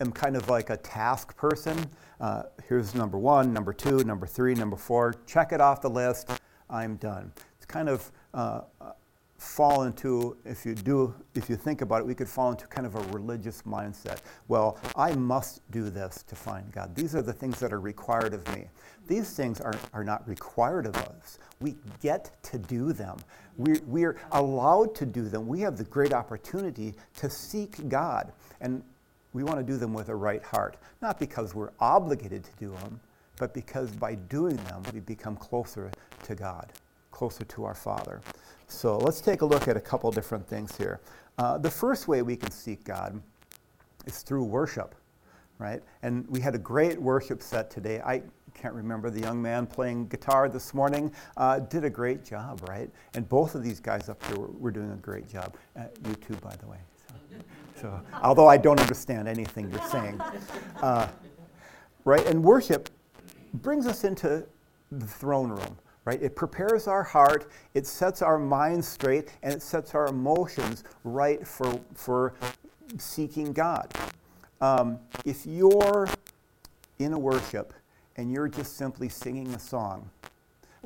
[0.00, 1.88] am kind of like a task person.
[2.20, 5.14] Uh, here's number one, number two, number three, number four.
[5.26, 6.30] Check it off the list.
[6.68, 7.32] I'm done.
[7.68, 8.62] Kind of uh,
[9.38, 12.86] fall into, if you do, if you think about it, we could fall into kind
[12.86, 14.18] of a religious mindset.
[14.48, 16.94] Well, I must do this to find God.
[16.94, 18.66] These are the things that are required of me.
[19.06, 21.38] These things are, are not required of us.
[21.60, 23.16] We get to do them.
[23.56, 25.46] We're, we're allowed to do them.
[25.46, 28.32] We have the great opportunity to seek God.
[28.60, 28.82] And
[29.32, 32.70] we want to do them with a right heart, not because we're obligated to do
[32.82, 33.00] them,
[33.38, 35.92] but because by doing them, we become closer
[36.24, 36.72] to God,
[37.18, 38.20] closer to our Father.
[38.68, 41.00] So let's take a look at a couple different things here.
[41.36, 43.20] Uh, the first way we can seek God
[44.06, 44.94] is through worship,
[45.58, 45.82] right?
[46.02, 48.00] And we had a great worship set today.
[48.06, 48.22] I
[48.54, 52.88] can't remember the young man playing guitar this morning, uh, did a great job, right?
[53.14, 55.56] And both of these guys up here were, were doing a great job.
[55.76, 56.78] Uh, you too, by the way.
[57.08, 57.14] So,
[57.80, 60.20] so, although I don't understand anything you're saying,
[60.82, 61.08] uh,
[62.04, 62.24] right?
[62.26, 62.90] And worship
[63.54, 64.46] brings us into
[64.92, 65.76] the throne room
[66.08, 66.22] right?
[66.22, 71.46] It prepares our heart, it sets our mind straight, and it sets our emotions right
[71.46, 72.32] for, for
[72.96, 73.92] seeking God.
[74.62, 76.08] Um, if you're
[76.98, 77.74] in a worship
[78.16, 80.08] and you're just simply singing a song,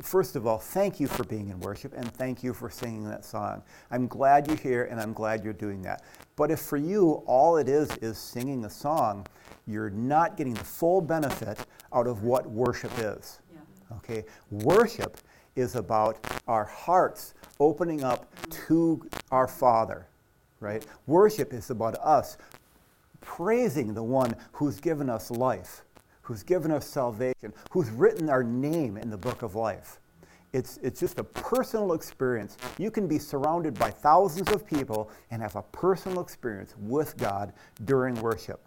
[0.00, 3.26] First of all, thank you for being in worship and thank you for singing that
[3.26, 3.62] song.
[3.90, 6.02] I'm glad you're here and I'm glad you're doing that.
[6.34, 9.26] But if for you all it is is singing a song,
[9.66, 13.41] you're not getting the full benefit out of what worship is.
[13.98, 14.24] Okay?
[14.50, 15.16] Worship
[15.56, 18.26] is about our hearts opening up
[18.66, 20.06] to our Father,
[20.60, 20.84] right?
[21.06, 22.38] Worship is about us
[23.20, 25.82] praising the one who's given us life,
[26.22, 30.00] who's given us salvation, who's written our name in the book of life.
[30.52, 32.58] It's, it's just a personal experience.
[32.78, 37.54] You can be surrounded by thousands of people and have a personal experience with God
[37.84, 38.60] during worship.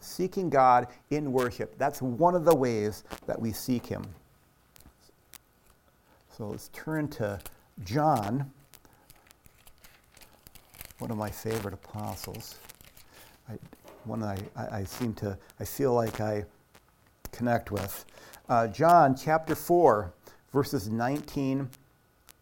[0.00, 4.04] Seeking God in worship, that's one of the ways that we seek Him.
[6.36, 7.38] So let's turn to
[7.84, 8.50] John,
[10.98, 12.56] one of my favorite apostles.
[13.50, 13.58] I,
[14.04, 16.46] one I, I, I seem to, I feel like I
[17.32, 18.06] connect with.
[18.48, 20.10] Uh, John chapter 4,
[20.54, 21.68] verses 19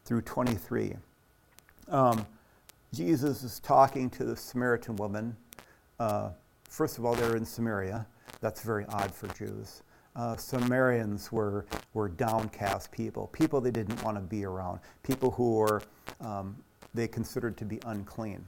[0.04, 0.94] through 23.
[1.88, 2.24] Um,
[2.94, 5.36] Jesus is talking to the Samaritan woman.
[5.98, 6.30] Uh,
[6.68, 8.06] first of all, they're in Samaria.
[8.40, 9.82] That's very odd for Jews
[10.16, 15.54] uh, Samaritans were, were downcast people, people they didn't want to be around, people who
[15.54, 15.82] were
[16.20, 16.56] um,
[16.94, 18.44] they considered to be unclean.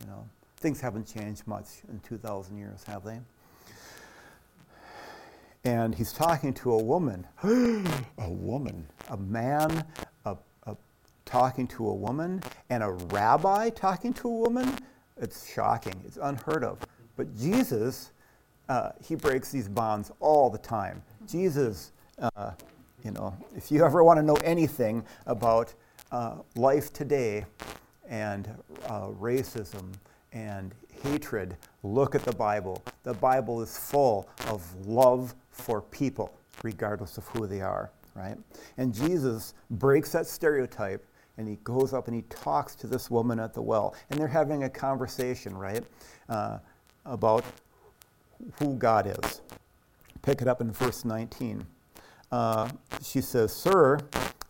[0.00, 3.20] You know, things haven't changed much in 2,000 years, have they?
[5.64, 9.84] And he's talking to a woman, a woman, a man,
[10.24, 10.36] a,
[10.66, 10.76] a,
[11.24, 14.78] talking to a woman, and a rabbi talking to a woman.
[15.16, 15.94] It's shocking.
[16.04, 16.80] It's unheard of.
[17.16, 18.10] But Jesus
[18.68, 21.02] uh, he breaks these bonds all the time.
[21.26, 22.52] Jesus, uh,
[23.02, 25.74] you know, if you ever want to know anything about
[26.12, 27.44] uh, life today
[28.08, 28.48] and
[28.86, 29.92] uh, racism
[30.32, 32.82] and hatred, look at the Bible.
[33.02, 38.36] The Bible is full of love for people, regardless of who they are, right?
[38.78, 41.04] And Jesus breaks that stereotype
[41.36, 43.94] and he goes up and he talks to this woman at the well.
[44.10, 45.82] And they're having a conversation, right,
[46.28, 46.58] uh,
[47.04, 47.44] about
[48.58, 49.40] who God is.
[50.22, 51.66] Pick it up in verse 19.
[52.30, 52.68] Uh,
[53.02, 53.98] she says, Sir,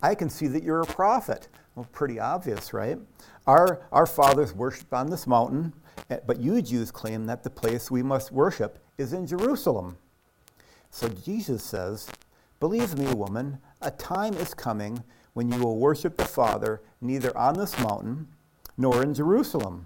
[0.03, 1.49] I can see that you're a prophet.
[1.75, 2.99] Well, pretty obvious, right?
[3.47, 5.73] Our, our fathers worshiped on this mountain,
[6.09, 9.99] eh, but you Jews claim that the place we must worship is in Jerusalem.
[10.91, 12.09] So Jesus says,
[12.61, 15.03] Believe me, woman, a time is coming
[15.35, 18.29] when you will worship the Father neither on this mountain
[18.79, 19.85] nor in Jerusalem.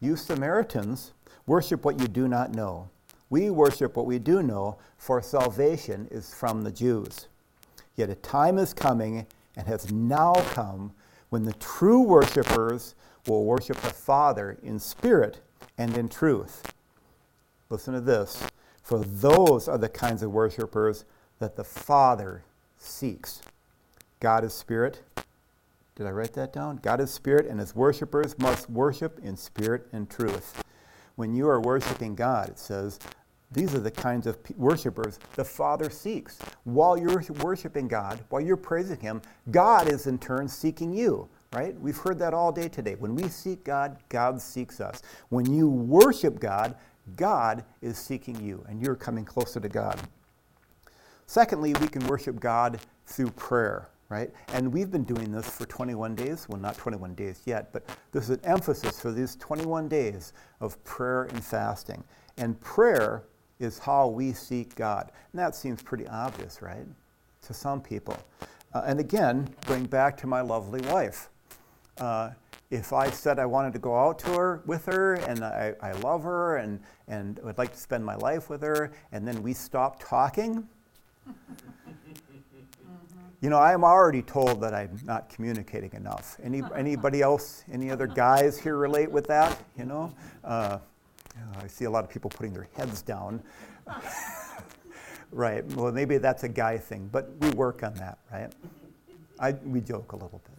[0.00, 1.12] You Samaritans
[1.46, 2.90] worship what you do not know.
[3.30, 7.28] We worship what we do know, for salvation is from the Jews.
[7.96, 10.92] Yet a time is coming and has now come
[11.30, 12.94] when the true worshippers
[13.26, 15.40] will worship the Father in spirit
[15.78, 16.74] and in truth.
[17.68, 18.42] Listen to this.
[18.82, 21.04] For those are the kinds of worshippers
[21.38, 22.42] that the Father
[22.76, 23.42] seeks.
[24.18, 25.02] God is spirit.
[25.94, 26.80] Did I write that down?
[26.82, 30.64] God is spirit, and his worshippers must worship in spirit and truth.
[31.16, 32.98] When you are worshiping God, it says,
[33.52, 36.38] these are the kinds of worshipers the Father seeks.
[36.64, 41.78] While you're worshiping God, while you're praising Him, God is in turn seeking you, right?
[41.80, 42.94] We've heard that all day today.
[42.94, 45.02] When we seek God, God seeks us.
[45.30, 46.76] When you worship God,
[47.16, 50.00] God is seeking you, and you're coming closer to God.
[51.26, 54.30] Secondly, we can worship God through prayer right?
[54.52, 56.46] And we've been doing this for 21 days.
[56.48, 60.82] Well, not 21 days yet, but this is an emphasis for these 21 days of
[60.84, 62.02] prayer and fasting.
[62.36, 63.22] And prayer
[63.60, 65.12] is how we seek God.
[65.32, 66.86] And that seems pretty obvious, right?
[67.42, 68.16] To some people.
[68.72, 71.28] Uh, and again, going back to my lovely wife.
[71.98, 72.30] Uh,
[72.70, 75.92] if I said I wanted to go out to her with her and I, I
[75.92, 79.52] love her and, and would like to spend my life with her, and then we
[79.52, 80.68] stop talking,
[83.40, 86.36] you know, I'm already told that I'm not communicating enough.
[86.42, 89.58] Any, anybody else, any other guys here relate with that?
[89.76, 90.78] You know, uh,
[91.62, 93.42] I see a lot of people putting their heads down.
[95.32, 95.64] right.
[95.74, 98.52] Well, maybe that's a guy thing, but we work on that, right?
[99.38, 100.58] I, we joke a little bit,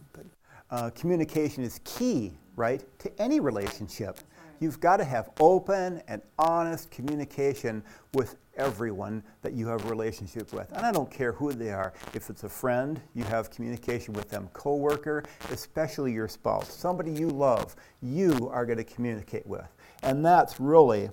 [0.70, 4.18] but uh, communication is key, right, to any relationship.
[4.60, 7.82] You've got to have open and honest communication
[8.14, 10.70] with everyone that you have a relationship with.
[10.72, 11.92] And I don't care who they are.
[12.14, 14.48] If it's a friend, you have communication with them.
[14.52, 19.66] Coworker, especially your spouse, somebody you love, you are going to communicate with.
[20.02, 21.10] And that's really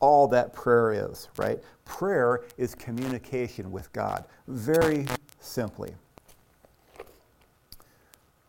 [0.00, 1.58] all that prayer is, right?
[1.84, 5.06] Prayer is communication with God, very
[5.40, 5.94] simply.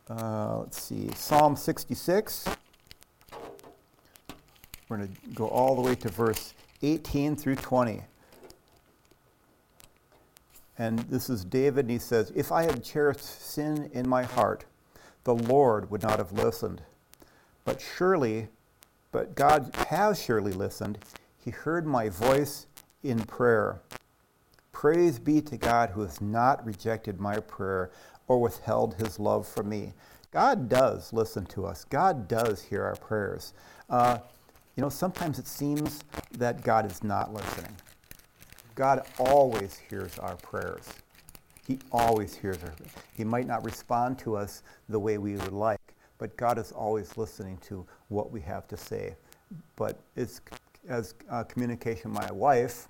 [0.10, 2.48] Uh, let's see, Psalm 66.
[4.90, 8.04] We're going to go all the way to verse 18 through 20.
[10.78, 14.66] And this is David, and he says, If I had cherished sin in my heart,
[15.24, 16.82] the Lord would not have listened.
[17.66, 18.48] But surely,
[19.12, 20.98] but God has surely listened.
[21.38, 22.66] He heard my voice
[23.04, 23.82] in prayer.
[24.72, 27.92] Praise be to God who has not rejected my prayer
[28.28, 29.94] or withheld his love from me.
[30.32, 33.54] God does listen to us, God does hear our prayers.
[33.90, 34.20] Uh,
[34.76, 36.04] you know, sometimes it seems
[36.38, 37.76] that God is not listening.
[38.76, 40.88] God always hears our prayers.
[41.68, 42.74] He always hears our
[43.14, 47.18] He might not respond to us the way we would like, but God is always
[47.18, 49.16] listening to what we have to say.
[49.76, 50.42] But it's
[50.88, 52.88] as uh, communication my wife,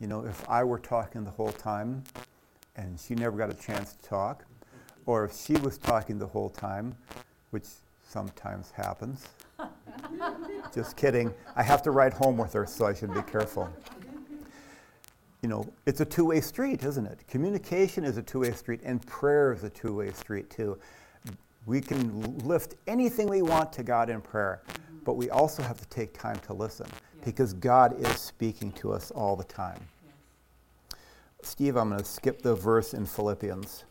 [0.00, 2.04] you know, if I were talking the whole time
[2.76, 4.44] and she never got a chance to talk,
[5.06, 6.94] or if she was talking the whole time,
[7.50, 7.64] which
[8.08, 9.28] sometimes happens,
[10.74, 11.32] just kidding.
[11.56, 13.68] I have to ride home with her, so I should be careful.
[15.42, 17.26] You know, it's a two way street, isn't it?
[17.28, 20.78] Communication is a two way street, and prayer is a two way street, too.
[21.66, 24.62] We can lift anything we want to God in prayer,
[25.04, 26.86] but we also have to take time to listen
[27.24, 29.80] because God is speaking to us all the time.
[31.42, 33.84] Steve, I'm going to skip the verse in Philippians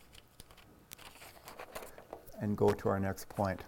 [2.40, 3.60] and go to our next point.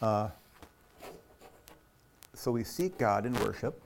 [0.00, 0.28] Uh,
[2.38, 3.82] so we seek God in worship,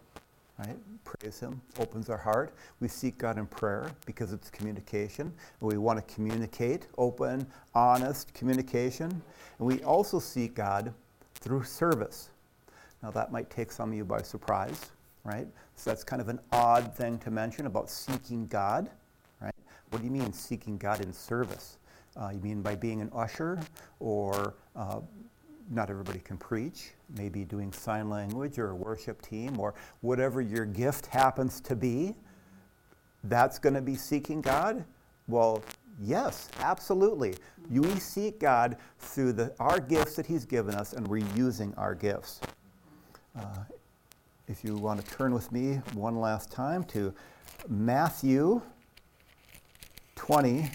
[0.59, 0.76] right?
[1.05, 2.53] Praise Him, opens our heart.
[2.80, 5.32] We seek God in prayer because it's communication.
[5.61, 9.09] We want to communicate, open, honest communication.
[9.59, 10.92] And we also seek God
[11.36, 12.28] through service.
[13.03, 14.90] Now, that might take some of you by surprise.
[15.24, 15.46] right?
[15.76, 18.90] So that's kind of an odd thing to mention about seeking God,
[19.40, 19.55] right?
[19.90, 21.78] What do you mean seeking God in service?
[22.16, 23.61] Uh, you mean by being an usher
[23.98, 25.00] or uh,
[25.70, 30.64] not everybody can preach, maybe doing sign language or a worship team or whatever your
[30.64, 32.14] gift happens to be,
[33.24, 34.84] that's going to be seeking God?
[35.28, 35.62] Well,
[36.00, 37.34] yes, absolutely.
[37.70, 41.94] We seek God through the, our gifts that He's given us, and we're using our
[41.94, 42.40] gifts.
[43.38, 43.64] Uh,
[44.48, 47.14] if you want to turn with me one last time to
[47.68, 48.60] Matthew
[50.16, 50.70] 20,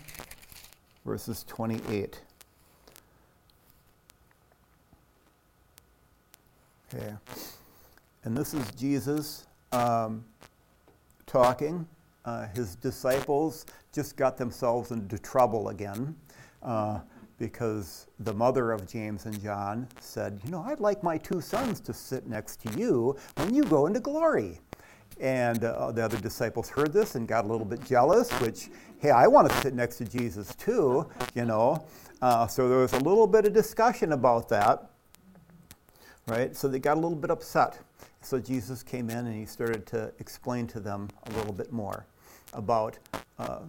[1.05, 2.21] verses 28.
[6.93, 7.13] Okay.
[8.23, 10.23] And this is Jesus um,
[11.25, 11.85] talking.
[12.23, 16.15] Uh, his disciples just got themselves into trouble again
[16.63, 16.99] uh,
[17.39, 21.79] because the mother of James and John said, You know, I'd like my two sons
[21.81, 24.59] to sit next to you when you go into glory.
[25.19, 28.69] And uh, the other disciples heard this and got a little bit jealous, which,
[28.99, 31.85] hey, I want to sit next to Jesus too, you know.
[32.21, 34.91] Uh, so there was a little bit of discussion about that
[36.27, 36.55] right?
[36.55, 37.79] So they got a little bit upset.
[38.21, 42.05] So Jesus came in and he started to explain to them a little bit more
[42.53, 42.97] about
[43.39, 43.59] uh,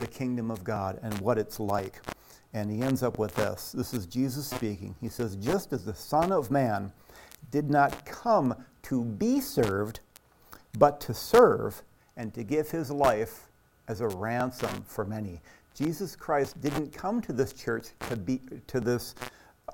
[0.00, 2.00] the kingdom of God and what it's like.
[2.54, 3.72] And he ends up with this.
[3.72, 4.94] This is Jesus speaking.
[5.00, 6.92] He says, Just as the Son of Man
[7.50, 10.00] did not come to be served,
[10.78, 11.82] but to serve
[12.16, 13.48] and to give his life
[13.88, 15.40] as a ransom for many.
[15.74, 19.14] Jesus Christ didn't come to this church to be to this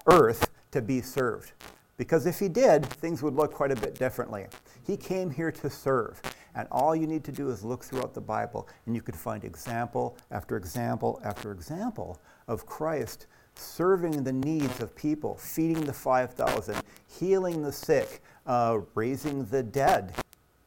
[0.07, 1.53] earth to be served.
[1.97, 4.47] Because if he did, things would look quite a bit differently.
[4.87, 6.21] He came here to serve.
[6.55, 9.45] And all you need to do is look throughout the Bible, and you could find
[9.45, 16.81] example after example after example of Christ serving the needs of people, feeding the 5,000,
[17.09, 20.15] healing the sick, uh, raising the dead.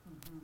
[0.07, 0.37] Mm-hmm.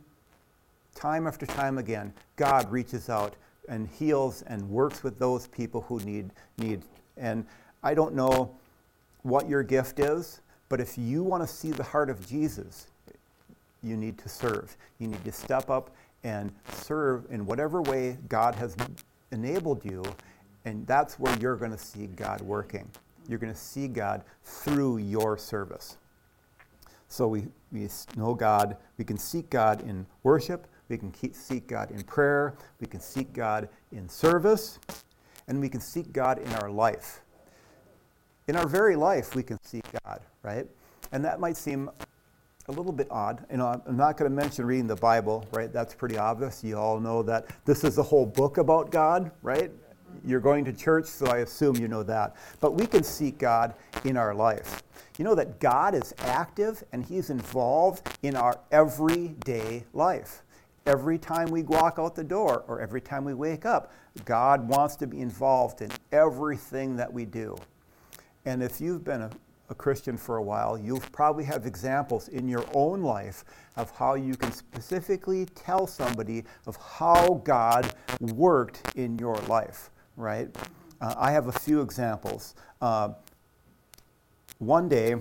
[0.96, 3.36] Time after time again, God reaches out
[3.68, 6.84] and heals and works with those people who need need.
[7.18, 7.46] And
[7.84, 8.56] I don't know
[9.28, 12.88] what your gift is, but if you want to see the heart of Jesus,
[13.84, 14.76] you need to serve.
[15.00, 18.76] You need to step up and serve in whatever way God has
[19.32, 20.04] enabled you,
[20.66, 22.90] and that's where you're going to see God working.
[23.28, 25.98] You're going to see God through your service.
[27.10, 31.92] So we, we know God, we can seek God in worship, we can seek God
[31.92, 34.80] in prayer, we can seek God in service,
[35.48, 37.22] and we can seek God in our life.
[38.48, 40.66] In our very life, we can seek God, right?
[41.12, 41.90] And that might seem
[42.68, 43.46] a little bit odd.
[43.52, 45.72] You know, I'm not going to mention reading the Bible, right?
[45.72, 46.64] That's pretty obvious.
[46.64, 49.70] You all know that this is a whole book about God, right?
[50.26, 52.38] You're going to church, so I assume you know that.
[52.62, 53.74] But we can seek God
[54.06, 54.82] in our life.
[55.18, 60.44] You know that God is active and He's involved in our everyday life.
[60.86, 63.92] Every time we walk out the door or every time we wake up,
[64.24, 67.58] God wants to be involved in everything that we do.
[68.48, 69.30] And if you've been a,
[69.70, 73.44] a Christian for a while, you'll probably have examples in your own life
[73.76, 80.48] of how you can specifically tell somebody of how God worked in your life, right?
[81.02, 82.56] Uh, I have a few examples.
[82.82, 83.10] Uh,
[84.60, 85.16] one day,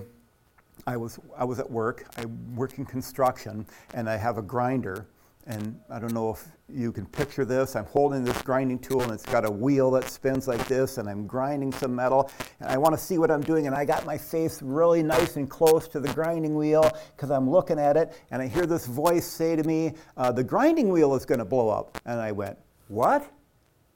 [0.87, 2.23] I was, I was at work, I
[2.55, 5.05] work in construction, and I have a grinder
[5.47, 7.77] and I don't know if you can picture this.
[7.77, 11.07] I'm holding this grinding tool and it's got a wheel that spins like this, and
[11.09, 12.29] I'm grinding some metal.
[12.59, 15.37] And I want to see what I'm doing, and I got my face really nice
[15.37, 18.21] and close to the grinding wheel because I'm looking at it.
[18.29, 21.45] And I hear this voice say to me, uh, The grinding wheel is going to
[21.45, 21.97] blow up.
[22.05, 22.57] And I went,
[22.89, 23.31] What?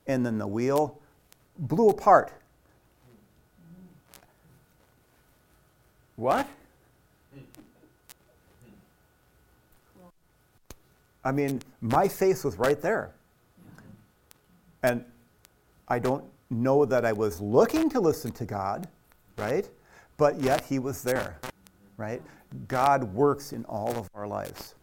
[0.08, 1.02] And then the wheel
[1.58, 2.32] blew apart.
[6.16, 6.48] What?
[11.24, 13.14] I mean, my face was right there.
[14.84, 15.06] And
[15.88, 18.88] I don't know that I was looking to listen to God,
[19.38, 19.70] right?
[20.18, 21.40] But yet He was there,
[21.98, 22.22] right?
[22.68, 24.76] God works in all of our lives.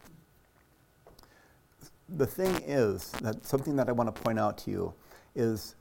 [2.16, 4.94] The thing is, that something that I want to point out to you
[5.34, 5.74] is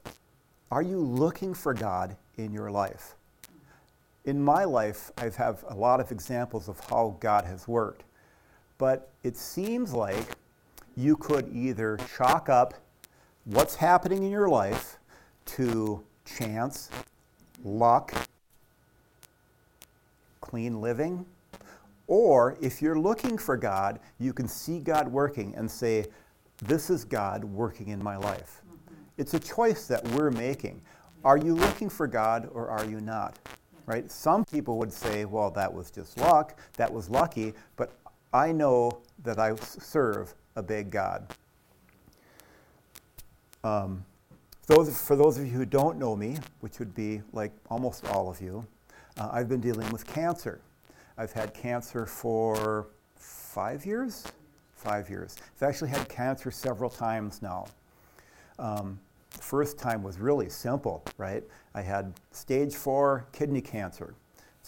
[0.72, 3.16] are you looking for God in your life?
[4.26, 8.04] In my life, I have a lot of examples of how God has worked.
[8.78, 10.36] But it seems like
[10.98, 12.74] you could either chalk up
[13.46, 14.98] what's happening in your life
[15.46, 16.90] to chance,
[17.64, 18.14] luck,
[20.42, 21.24] clean living,
[22.08, 26.08] or if you're looking for God, you can see God working and say,
[26.64, 28.62] This is God working in my life.
[28.66, 28.96] Mm-hmm.
[29.18, 30.82] It's a choice that we're making.
[31.24, 33.38] Are you looking for God or are you not?
[33.86, 34.10] Right?
[34.10, 37.94] Some people would say, Well, that was just luck, that was lucky, but
[38.34, 41.28] I know that I serve a big God.
[43.64, 44.04] Um,
[44.66, 48.30] those, for those of you who don't know me, which would be like almost all
[48.30, 48.66] of you,
[49.18, 50.60] uh, I've been dealing with cancer.
[51.18, 54.26] I've had cancer for five years?
[54.74, 55.36] Five years.
[55.56, 57.68] I've actually had cancer several times now.
[58.60, 59.00] Um,
[59.32, 61.44] the first time was really simple, right?
[61.76, 64.16] I had stage four kidney cancer.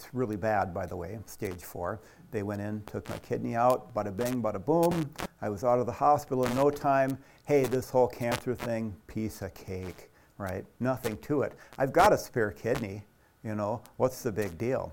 [0.00, 2.00] It's really bad, by the way, stage four.
[2.30, 5.10] They went in, took my kidney out, bada bing, bada boom.
[5.42, 7.18] I was out of the hospital in no time.
[7.44, 10.64] Hey, this whole cancer thing, piece of cake, right?
[10.80, 11.52] Nothing to it.
[11.76, 13.02] I've got a spare kidney,
[13.44, 14.90] you know, what's the big deal?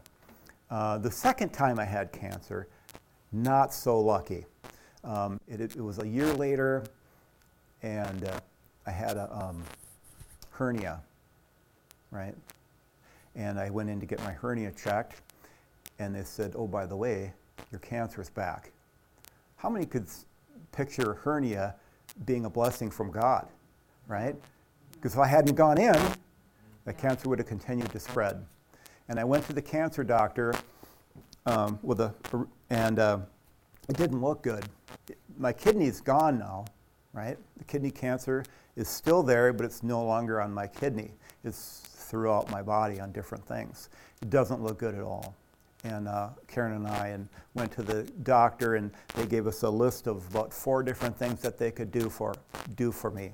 [0.70, 2.68] Uh, the second time I had cancer,
[3.32, 4.46] not so lucky.
[5.06, 6.84] Um, it, it, was a year later,
[7.82, 8.42] and uh,
[8.86, 9.64] I had a um,
[10.52, 11.00] hernia,
[12.12, 12.36] right?
[13.38, 15.22] And I went in to get my hernia checked,
[16.00, 17.32] and they said, oh, by the way,
[17.72, 18.72] your cancer is back.
[19.56, 20.08] How many could
[20.72, 21.76] picture hernia
[22.26, 23.48] being a blessing from God,
[24.08, 24.36] right?
[24.94, 25.96] Because if I hadn't gone in,
[26.86, 28.44] the cancer would have continued to spread.
[29.08, 30.54] And I went to the cancer doctor
[31.46, 32.14] um, with a,
[32.70, 33.20] and uh,
[33.88, 34.66] it didn't look good.
[35.38, 36.66] My kidney's gone now,
[37.14, 37.38] right?
[37.58, 38.44] The kidney cancer
[38.76, 41.12] is still there, but it's no longer on my kidney.
[41.44, 43.90] It's throughout my body on different things.
[44.22, 45.36] It doesn't look good at all.
[45.84, 49.70] And uh, Karen and I and went to the doctor, and they gave us a
[49.70, 52.34] list of about four different things that they could do for
[52.76, 53.32] do for me,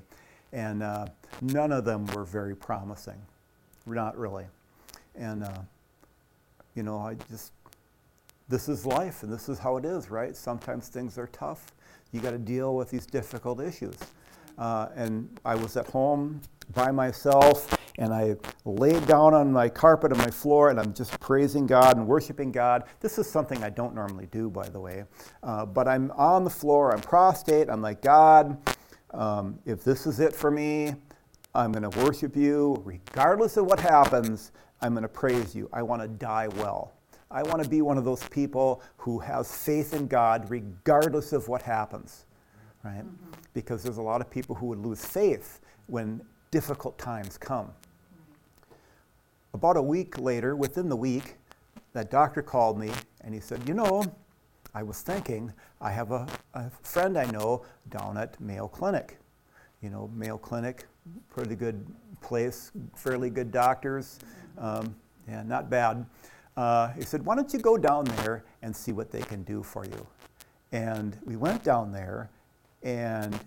[0.52, 1.06] and uh,
[1.40, 3.20] none of them were very promising,
[3.86, 4.44] not really.
[5.14, 5.62] And uh,
[6.74, 7.52] you know, I just
[8.48, 10.36] this is life, and this is how it is, right?
[10.36, 11.72] Sometimes things are tough.
[12.12, 13.96] You got to deal with these difficult issues.
[14.58, 16.40] Uh, and I was at home
[16.74, 21.18] by myself, and I laid down on my carpet on my floor, and I'm just
[21.20, 22.84] praising God and worshiping God.
[23.00, 25.04] This is something I don't normally do, by the way.
[25.42, 28.58] Uh, but I'm on the floor, I'm prostrate, I'm like, God,
[29.12, 30.94] um, if this is it for me,
[31.54, 32.82] I'm going to worship you.
[32.84, 35.70] Regardless of what happens, I'm going to praise you.
[35.72, 36.92] I want to die well.
[37.30, 41.48] I want to be one of those people who has faith in God regardless of
[41.48, 42.26] what happens,
[42.84, 42.98] right?
[42.98, 43.32] Mm-hmm.
[43.54, 46.20] Because there's a lot of people who would lose faith when
[46.50, 47.72] difficult times come.
[49.54, 51.36] About a week later, within the week,
[51.92, 52.90] that doctor called me
[53.20, 54.02] and he said, You know,
[54.74, 59.16] I was thinking, I have a, a friend I know down at Mayo Clinic.
[59.80, 60.86] You know, Mayo Clinic,
[61.30, 61.86] pretty good
[62.20, 64.18] place, fairly good doctors.
[64.58, 64.96] Um,
[65.28, 66.04] yeah, not bad.
[66.56, 69.62] Uh, he said, Why don't you go down there and see what they can do
[69.62, 70.04] for you?
[70.72, 72.28] And we went down there,
[72.82, 73.38] and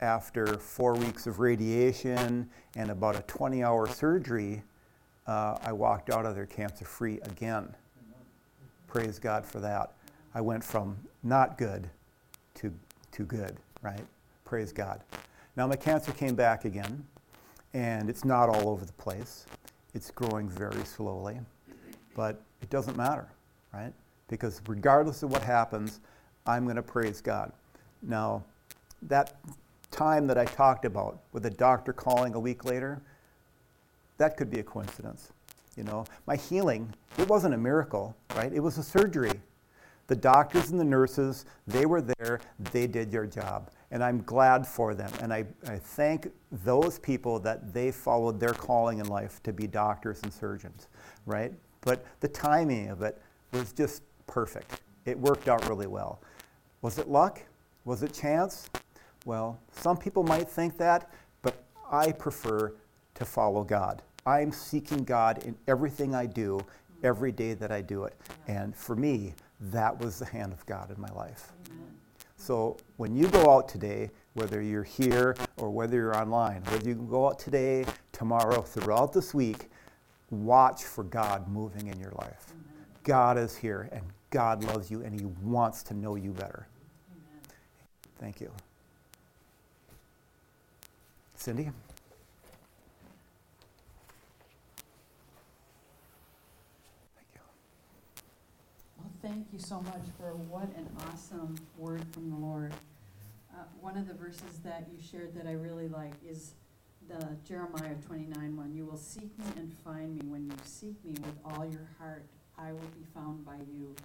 [0.00, 4.62] after four weeks of radiation and about a 20 hour surgery,
[5.26, 7.74] uh, I walked out of there cancer free again.
[8.86, 9.92] Praise God for that.
[10.34, 11.88] I went from not good
[12.54, 12.72] to,
[13.12, 14.04] to good, right?
[14.44, 15.00] Praise God.
[15.56, 17.04] Now my cancer came back again,
[17.74, 19.46] and it's not all over the place.
[19.94, 21.40] It's growing very slowly,
[22.14, 23.28] but it doesn't matter,
[23.72, 23.92] right?
[24.28, 26.00] Because regardless of what happens,
[26.46, 27.52] I'm going to praise God.
[28.02, 28.44] Now,
[29.02, 29.34] that
[29.90, 33.00] time that I talked about with the doctor calling a week later,
[34.18, 35.32] that could be a coincidence.
[35.76, 38.52] You know, my healing, it wasn't a miracle, right?
[38.52, 39.40] It was a surgery.
[40.06, 42.40] The doctors and the nurses, they were there,
[42.72, 43.70] they did their job.
[43.90, 45.10] And I'm glad for them.
[45.20, 46.30] And I, I thank
[46.64, 50.88] those people that they followed their calling in life to be doctors and surgeons,
[51.26, 51.52] right?
[51.82, 53.20] But the timing of it
[53.52, 54.80] was just perfect.
[55.04, 56.20] It worked out really well.
[56.82, 57.42] Was it luck?
[57.84, 58.68] Was it chance?
[59.24, 61.10] Well, some people might think that,
[61.42, 62.74] but I prefer
[63.16, 64.02] to follow God.
[64.24, 66.60] I'm seeking God in everything I do,
[67.02, 68.14] every day that I do it.
[68.48, 71.52] And for me, that was the hand of God in my life.
[71.68, 71.86] Amen.
[72.36, 76.94] So when you go out today, whether you're here or whether you're online, whether you
[76.94, 79.70] go out today, tomorrow, throughout this week,
[80.30, 82.52] watch for God moving in your life.
[82.52, 82.86] Amen.
[83.04, 86.66] God is here and God loves you and He wants to know you better.
[87.10, 87.40] Amen.
[88.18, 88.50] Thank you.
[91.36, 91.64] Cindy?
[91.64, 91.74] Thank
[97.34, 97.40] you.
[98.98, 102.72] Well, thank you so much for what an awesome word from the Lord.
[103.52, 106.52] Uh, one of the verses that you shared that I really like is
[107.08, 108.72] the Jeremiah 29 one.
[108.72, 112.22] You will seek me and find me when you seek me with all your heart.
[112.56, 113.96] I will be found by you.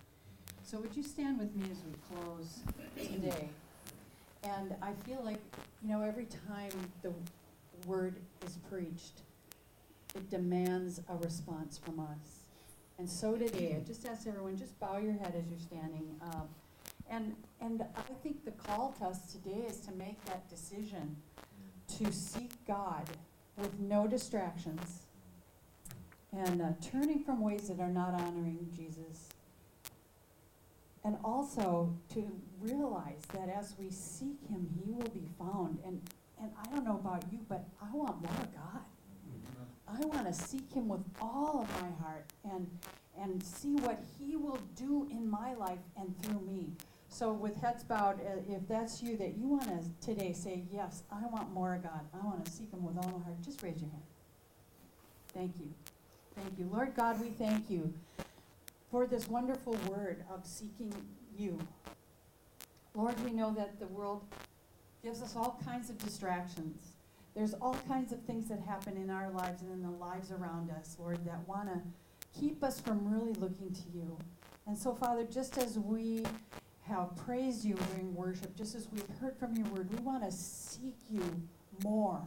[0.63, 2.61] So, would you stand with me as we close
[2.95, 3.49] today?
[4.43, 5.41] And I feel like,
[5.83, 6.71] you know, every time
[7.03, 7.13] the
[7.85, 9.21] word is preached,
[10.15, 12.40] it demands a response from us.
[12.97, 16.15] And so today, I just ask everyone, just bow your head as you're standing.
[16.21, 16.47] Um,
[17.09, 21.17] And, and I think the call to us today is to make that decision,
[21.97, 23.03] to seek God
[23.57, 25.03] with no distractions,
[26.31, 29.27] and uh, turning from ways that are not honoring Jesus.
[31.03, 32.31] And also to
[32.61, 35.79] realize that as we seek Him, He will be found.
[35.85, 36.01] And,
[36.39, 38.83] and I don't know about you, but I want more of God.
[39.93, 42.69] I want to seek Him with all of my heart and,
[43.19, 46.71] and see what He will do in my life and through me.
[47.09, 51.03] So, with heads bowed, uh, if that's you, that you want to today say, Yes,
[51.11, 52.01] I want more of God.
[52.13, 54.03] I want to seek Him with all my heart, just raise your hand.
[55.33, 55.73] Thank you.
[56.35, 56.69] Thank you.
[56.71, 57.93] Lord God, we thank you
[58.89, 60.93] for this wonderful word of seeking
[61.37, 61.59] you.
[62.93, 64.23] Lord, we know that the world
[65.03, 66.90] gives us all kinds of distractions.
[67.35, 70.69] There's all kinds of things that happen in our lives and in the lives around
[70.71, 71.81] us, Lord, that want to
[72.37, 74.17] keep us from really looking to you.
[74.67, 76.25] And so, Father, just as we
[76.81, 80.31] have praised you during worship, just as we've heard from your word, we want to
[80.31, 81.23] seek you
[81.83, 82.21] more.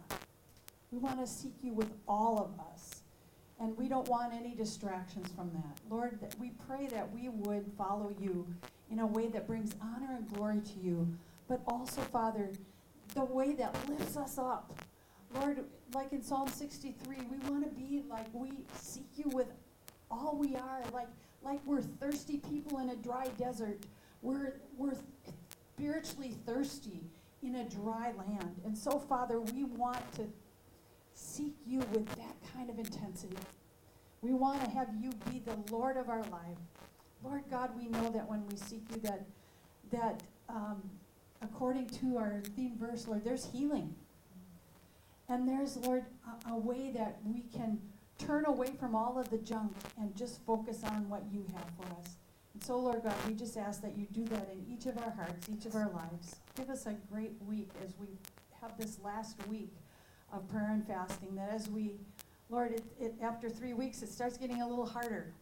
[0.90, 3.02] We want to seek you with all of us.
[3.60, 5.80] And we don't want any distractions from that.
[5.88, 8.46] Lord, that we pray that we would follow you
[8.90, 11.08] in a way that brings honor and glory to you,
[11.48, 12.50] but also, Father,
[13.14, 14.72] the way that lifts us up.
[15.34, 15.64] Lord,
[15.94, 19.48] like in Psalm 63, we want to be like we seek you with
[20.10, 21.08] all we are, like,
[21.42, 23.80] like we're thirsty people in a dry desert.
[24.22, 24.94] We're, we're
[25.76, 27.00] spiritually thirsty
[27.42, 28.60] in a dry land.
[28.64, 30.26] And so, Father, we want to
[31.14, 33.36] seek you with that kind of intensity.
[34.22, 36.58] We want to have you be the Lord of our life.
[37.22, 39.24] Lord God, we know that when we seek you, that
[39.90, 40.82] that um,
[41.42, 43.94] according to our theme verse, Lord, there's healing,
[45.28, 46.04] and there's Lord
[46.46, 47.78] a, a way that we can
[48.18, 51.94] turn away from all of the junk and just focus on what you have for
[52.00, 52.16] us.
[52.54, 55.10] And so, Lord God, we just ask that you do that in each of our
[55.10, 56.36] hearts, each of our lives.
[56.56, 58.06] Give us a great week as we
[58.60, 59.74] have this last week
[60.32, 61.34] of prayer and fasting.
[61.34, 61.96] That as we,
[62.48, 65.32] Lord, it, it, after three weeks, it starts getting a little harder.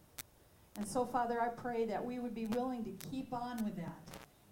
[0.77, 3.97] And so, Father, I pray that we would be willing to keep on with that.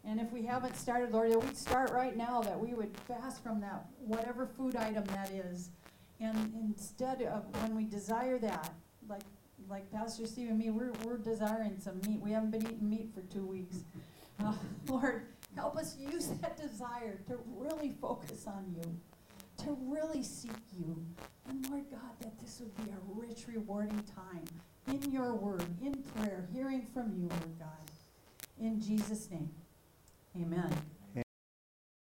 [0.06, 3.44] And if we haven't started, Lord, that we'd start right now, that we would fast
[3.44, 5.70] from that, whatever food item that is.
[6.20, 8.74] And instead of when we desire that,
[9.08, 9.22] like
[9.70, 12.20] like Pastor Steve and me, we're, we're desiring some meat.
[12.22, 13.84] We haven't been eating meat for two weeks.
[14.44, 14.54] Uh,
[14.88, 19.00] Lord, help us use that desire to really focus on you,
[19.64, 21.06] to really seek you.
[21.48, 24.46] And Lord God, that this would be a rich, rewarding time
[24.88, 27.92] in your word, in prayer, hearing from you, Lord God.
[28.60, 29.52] In Jesus' name,
[30.36, 31.01] amen.